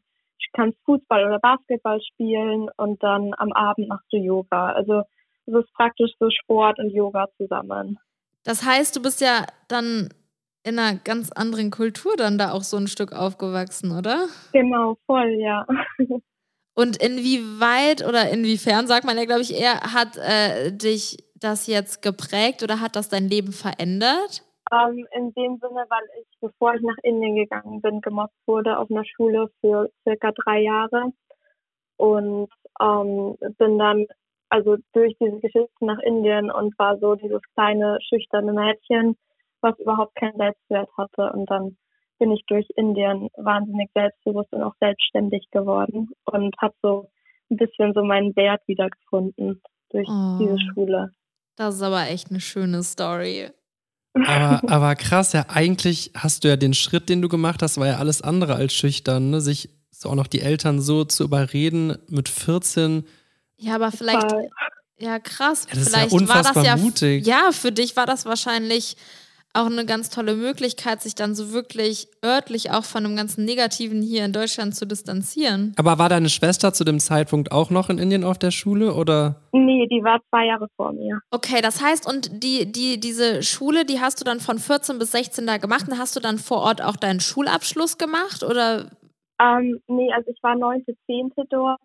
[0.55, 4.71] kannst Fußball oder Basketball spielen und dann am Abend machst du Yoga.
[4.71, 5.03] Also
[5.45, 7.99] es ist praktisch so Sport und Yoga zusammen.
[8.43, 10.09] Das heißt, du bist ja dann
[10.63, 14.27] in einer ganz anderen Kultur dann da auch so ein Stück aufgewachsen, oder?
[14.53, 15.65] Genau, voll, ja.
[16.75, 22.01] Und inwieweit oder inwiefern, sagt man ja, glaube ich, eher, hat äh, dich das jetzt
[22.01, 24.43] geprägt oder hat das dein Leben verändert?
[24.71, 28.89] Ähm, in dem Sinne, weil ich, bevor ich nach Indien gegangen bin, gemobbt wurde auf
[28.91, 31.13] einer Schule für circa drei Jahre.
[31.97, 32.49] Und
[32.81, 34.05] ähm, bin dann
[34.49, 39.15] also durch diese Geschichte nach Indien und war so dieses kleine, schüchterne Mädchen,
[39.61, 41.31] was überhaupt keinen Selbstwert hatte.
[41.31, 41.77] Und dann
[42.19, 47.09] bin ich durch Indien wahnsinnig selbstbewusst und auch selbstständig geworden und habe so
[47.49, 51.11] ein bisschen so meinen Wert wiedergefunden durch oh, diese Schule.
[51.55, 53.49] Das ist aber echt eine schöne Story.
[54.13, 57.87] Aber, aber krass, ja, eigentlich hast du ja den Schritt, den du gemacht hast, war
[57.87, 59.41] ja alles andere als schüchtern, ne?
[59.41, 63.05] sich so auch noch die Eltern so zu überreden mit 14.
[63.57, 64.27] Ja, aber vielleicht,
[64.97, 67.25] ja krass, ja, das vielleicht ist ja war das ja, mutig.
[67.25, 68.97] ja, für dich war das wahrscheinlich
[69.55, 74.01] auch eine ganz tolle Möglichkeit, sich dann so wirklich örtlich auch von dem ganzen Negativen
[74.01, 75.73] hier in Deutschland zu distanzieren.
[75.77, 79.41] Aber war deine Schwester zu dem Zeitpunkt auch noch in Indien auf der Schule oder?
[79.51, 81.19] Nee, die war zwei Jahre vor mir.
[81.31, 85.11] Okay, das heißt, und die, die, diese Schule, die hast du dann von 14 bis
[85.11, 88.91] 16 da gemacht und hast du dann vor Ort auch deinen Schulabschluss gemacht oder?
[89.41, 91.79] Ähm, nee, also ich war neunte, zehnte dort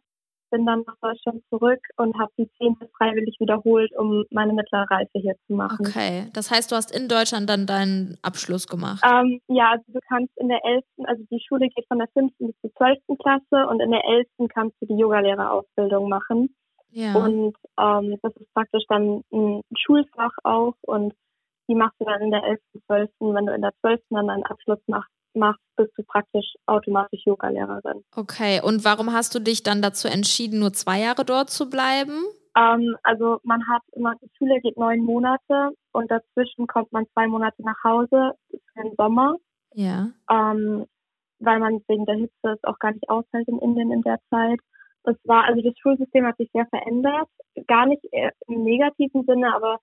[0.51, 5.11] bin dann nach Deutschland zurück und habe die zehnte freiwillig wiederholt, um meine mittlere Reife
[5.15, 5.87] hier zu machen.
[5.87, 9.03] Okay, das heißt, du hast in Deutschland dann deinen Abschluss gemacht?
[9.05, 12.49] Ähm, ja, also du kannst in der elften, also die Schule geht von der fünften
[12.49, 16.55] bis zur zwölften Klasse und in der elften kannst du die Yogalehrerausbildung machen.
[16.91, 17.15] Ja.
[17.15, 21.15] Und ähm, das ist praktisch dann ein Schulfach auch und
[21.69, 24.43] die machst du dann in der elften, zwölften, wenn du in der zwölften dann einen
[24.43, 28.05] Abschluss machst, machst, bist du praktisch automatisch Yogalehrerin.
[28.15, 32.25] Okay, und warum hast du dich dann dazu entschieden, nur zwei Jahre dort zu bleiben?
[32.57, 37.27] Ähm, also man hat immer, die Schule geht neun Monate und dazwischen kommt man zwei
[37.27, 39.37] Monate nach Hause für den Sommer.
[39.75, 40.11] Ja.
[40.31, 40.87] Ähm,
[41.39, 44.59] weil man wegen der Hitze es auch gar nicht aushält in Indien in der Zeit.
[45.05, 47.29] Das war, also das Schulsystem hat sich sehr verändert.
[47.67, 48.03] Gar nicht
[48.47, 49.79] im negativen Sinne, aber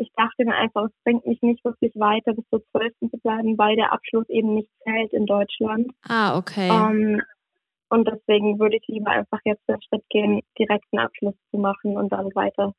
[0.00, 2.92] ich dachte mir einfach, es bringt mich nicht wirklich weiter, bis zur 12.
[3.10, 5.92] zu bleiben, weil der Abschluss eben nicht zählt in Deutschland.
[6.08, 6.70] Ah, okay.
[6.70, 7.22] Um, ähm,
[7.90, 11.96] und deswegen würde ich lieber einfach jetzt den Schritt gehen, direkt einen Abschluss zu machen
[11.96, 12.72] und dann weiter.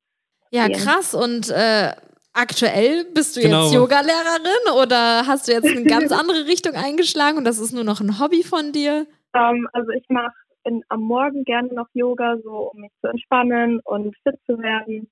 [0.51, 0.77] Ja, gehen.
[0.77, 1.13] krass.
[1.13, 1.91] Und äh,
[2.33, 3.65] aktuell bist du genau.
[3.65, 7.83] jetzt Yogalehrerin oder hast du jetzt eine ganz andere Richtung eingeschlagen und das ist nur
[7.83, 9.05] noch ein Hobby von dir?
[9.33, 13.09] Um, ähm, also ich mache in, am Morgen gerne noch Yoga, so um mich zu
[13.09, 15.11] entspannen und fit zu werden.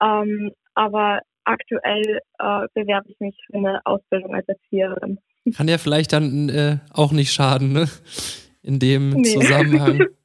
[0.00, 5.18] Ähm, aber aktuell äh, bewerbe ich mich für eine Ausbildung als Erzieherin.
[5.56, 7.88] Kann ja vielleicht dann äh, auch nicht schaden, ne?
[8.62, 9.34] In dem nee.
[9.34, 10.06] Zusammenhang.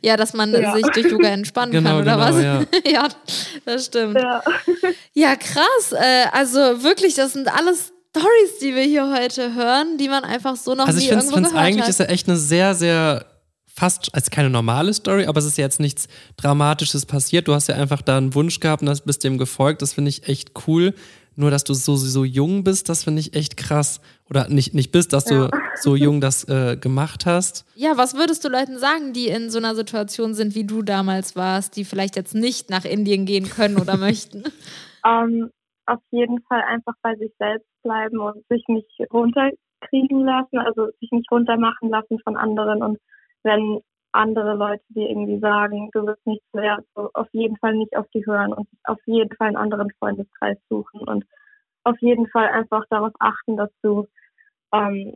[0.00, 0.72] Ja, dass man ja.
[0.72, 2.42] sich durch Yoga entspannen genau, kann, oder genau, was?
[2.42, 2.64] Ja.
[2.90, 3.08] ja,
[3.66, 4.18] das stimmt.
[4.18, 4.42] Ja,
[5.12, 5.92] ja krass.
[5.92, 10.56] Äh, also wirklich, das sind alles Stories, die wir hier heute hören, die man einfach
[10.56, 11.54] so noch also nie irgendwo gehört hat.
[11.54, 13.26] Also ich finde eigentlich ist ja echt eine sehr, sehr
[13.76, 17.46] fast als keine normale Story, aber es ist ja jetzt nichts Dramatisches passiert.
[17.46, 19.82] Du hast ja einfach da einen Wunsch gehabt und bist dem gefolgt.
[19.82, 20.94] Das finde ich echt cool.
[21.38, 24.00] Nur, dass du so, so jung bist, das finde ich echt krass.
[24.30, 25.48] Oder nicht, nicht bist, dass ja.
[25.48, 27.66] du so jung das äh, gemacht hast.
[27.76, 31.36] Ja, was würdest du Leuten sagen, die in so einer Situation sind, wie du damals
[31.36, 34.44] warst, die vielleicht jetzt nicht nach Indien gehen können oder möchten?
[35.04, 35.50] Um, ähm,
[35.84, 41.10] auf jeden Fall einfach bei sich selbst bleiben und sich nicht runterkriegen lassen, also sich
[41.12, 42.98] nicht runtermachen lassen von anderen und
[43.42, 43.80] wenn
[44.12, 48.06] andere Leute dir irgendwie sagen, du wirst nichts wert, so auf jeden Fall nicht auf
[48.14, 51.24] die hören und auf jeden Fall einen anderen Freundeskreis suchen und
[51.84, 54.06] auf jeden Fall einfach darauf achten, dass du
[54.72, 55.14] ähm,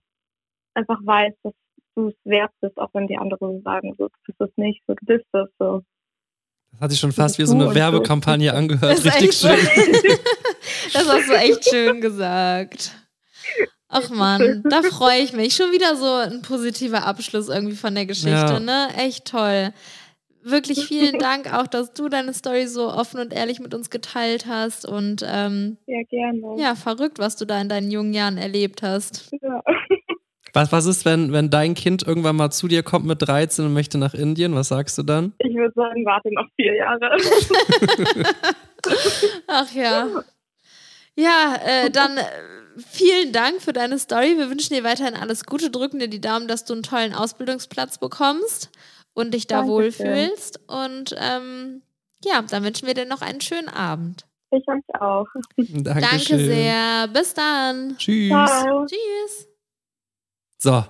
[0.75, 1.55] einfach weißt, dass
[1.97, 4.95] du es wert bist, auch wenn die anderen sagen, so, du bist es nicht, so,
[4.95, 5.83] du bist es, so.
[6.73, 9.05] Das hat sich schon fast wie so eine Werbekampagne angehört.
[9.05, 9.51] Richtig schön.
[10.93, 12.95] das hast du echt schön gesagt.
[13.91, 15.55] Ach man, da freue ich mich.
[15.55, 18.61] Schon wieder so ein positiver Abschluss irgendwie von der Geschichte, ja.
[18.61, 18.88] ne?
[18.97, 19.72] Echt toll.
[20.43, 24.47] Wirklich vielen Dank auch, dass du deine Story so offen und ehrlich mit uns geteilt
[24.47, 26.57] hast und ähm, ja gerne.
[26.57, 29.30] Ja, verrückt, was du da in deinen jungen Jahren erlebt hast.
[29.43, 29.62] Ja.
[30.53, 33.72] Was, was ist, wenn, wenn dein Kind irgendwann mal zu dir kommt mit 13 und
[33.72, 34.55] möchte nach Indien?
[34.55, 35.32] Was sagst du dann?
[35.38, 37.09] Ich würde sagen, warte noch vier Jahre.
[39.47, 40.09] Ach ja.
[41.16, 42.22] Ja, äh, dann äh,
[42.77, 44.37] vielen Dank für deine Story.
[44.37, 47.99] Wir wünschen dir weiterhin alles Gute, drücken dir die Daumen, dass du einen tollen Ausbildungsplatz
[47.99, 48.71] bekommst
[49.14, 50.07] und dich da Dankeschön.
[50.07, 50.61] wohlfühlst.
[50.68, 51.83] Und ähm,
[52.25, 54.27] ja, dann wünschen wir dir noch einen schönen Abend.
[54.51, 55.27] Ich euch auch.
[55.57, 55.85] Dankeschön.
[55.85, 57.09] Danke sehr.
[57.09, 57.97] Bis dann.
[57.99, 58.29] Tschüss.
[58.29, 58.87] Ciao.
[58.87, 59.49] Tschüss.
[60.59, 60.85] So,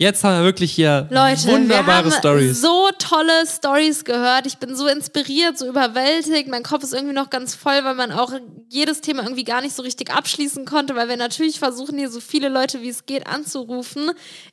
[0.00, 2.62] Jetzt haben wir wirklich hier Leute, wunderbare wir haben Stories.
[2.62, 4.46] So tolle Stories gehört.
[4.46, 6.48] Ich bin so inspiriert, so überwältigt.
[6.48, 8.32] Mein Kopf ist irgendwie noch ganz voll, weil man auch
[8.70, 12.20] jedes Thema irgendwie gar nicht so richtig abschließen konnte, weil wir natürlich versuchen, hier so
[12.20, 14.12] viele Leute wie es geht anzurufen.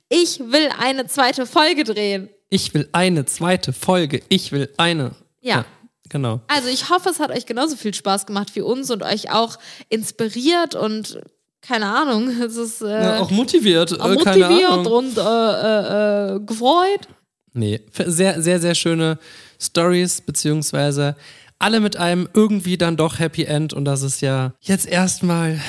[0.10, 2.28] Ich will eine zweite Folge drehen.
[2.50, 4.22] Ich will eine zweite Folge.
[4.28, 5.16] Ich will eine.
[5.39, 5.60] ja.
[5.60, 5.66] ja.
[6.10, 6.39] Genau.
[6.48, 9.58] Also ich hoffe, es hat euch genauso viel Spaß gemacht wie uns und euch auch
[9.89, 11.20] inspiriert und
[11.62, 17.08] keine Ahnung, es ist äh, ja, auch motiviert, äh, motiviert und äh, äh, äh, gefreut.
[17.53, 19.18] Nee, sehr, sehr, sehr schöne
[19.60, 21.16] Stories, beziehungsweise
[21.60, 25.60] alle mit einem irgendwie dann doch Happy End und das ist ja jetzt erstmal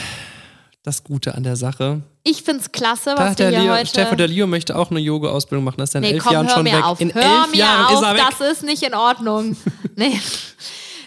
[0.83, 2.03] das Gute an der Sache.
[2.25, 3.87] Ich finde es klasse, was da wir hier Leo, heute...
[3.87, 6.33] Stefan der Leo möchte auch eine Yoga-Ausbildung machen, das ist ja in nee, elf komm,
[6.35, 6.85] Jahren schon weg.
[6.85, 7.01] Auf.
[7.01, 8.23] In hör elf mir Jahren auf, ist er weg.
[8.39, 9.57] das ist nicht in Ordnung.
[9.97, 10.21] nee.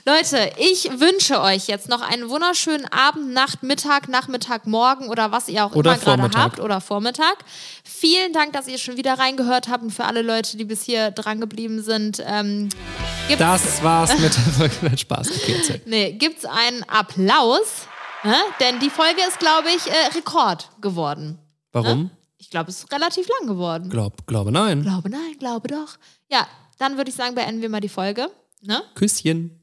[0.04, 5.48] Leute, ich wünsche euch jetzt noch einen wunderschönen Abend, Nacht, Mittag, Nachmittag, Morgen oder was
[5.48, 7.38] ihr auch oder immer gerade habt oder Vormittag.
[7.84, 11.12] Vielen Dank, dass ihr schon wieder reingehört habt und für alle Leute, die bis hier
[11.12, 12.22] dran geblieben sind.
[12.26, 12.70] Ähm,
[13.38, 14.98] das war's mit der Folge.
[14.98, 15.30] Spaß.
[15.30, 17.86] Okay, nee, gibt's einen Applaus?
[18.24, 18.36] Ne?
[18.60, 21.38] Denn die Folge ist, glaube ich, äh, Rekord geworden.
[21.74, 22.04] Warum?
[22.04, 22.10] Ne?
[22.40, 23.90] Ich glaube, es ist relativ lang geworden.
[23.90, 24.82] Glaub, glaube nein.
[24.82, 25.98] Glaube nein, glaube doch.
[26.30, 26.48] Ja,
[26.80, 28.32] dann würde ich sagen, beenden wir mal die Folge.
[28.62, 28.82] Ne?
[28.96, 29.61] Küsschen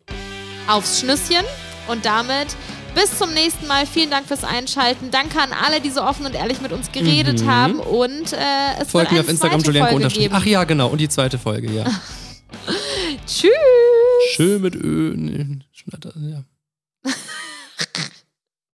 [0.68, 1.44] aufs Schnüsschen
[1.88, 2.48] und damit
[2.94, 3.86] bis zum nächsten Mal.
[3.86, 5.10] Vielen Dank fürs Einschalten.
[5.10, 7.50] Danke an alle, die so offen und ehrlich mit uns geredet mhm.
[7.50, 7.80] haben.
[7.80, 10.28] Und äh, es Folgt mir auf Instagram Julian unterstrich.
[10.32, 10.88] Ach ja, genau.
[10.88, 11.84] Und die zweite Folge, ja.
[13.26, 13.50] Tschüss.
[14.32, 15.14] Schön mit Ö.
[15.16, 15.60] Nee,
[16.30, 16.44] ja.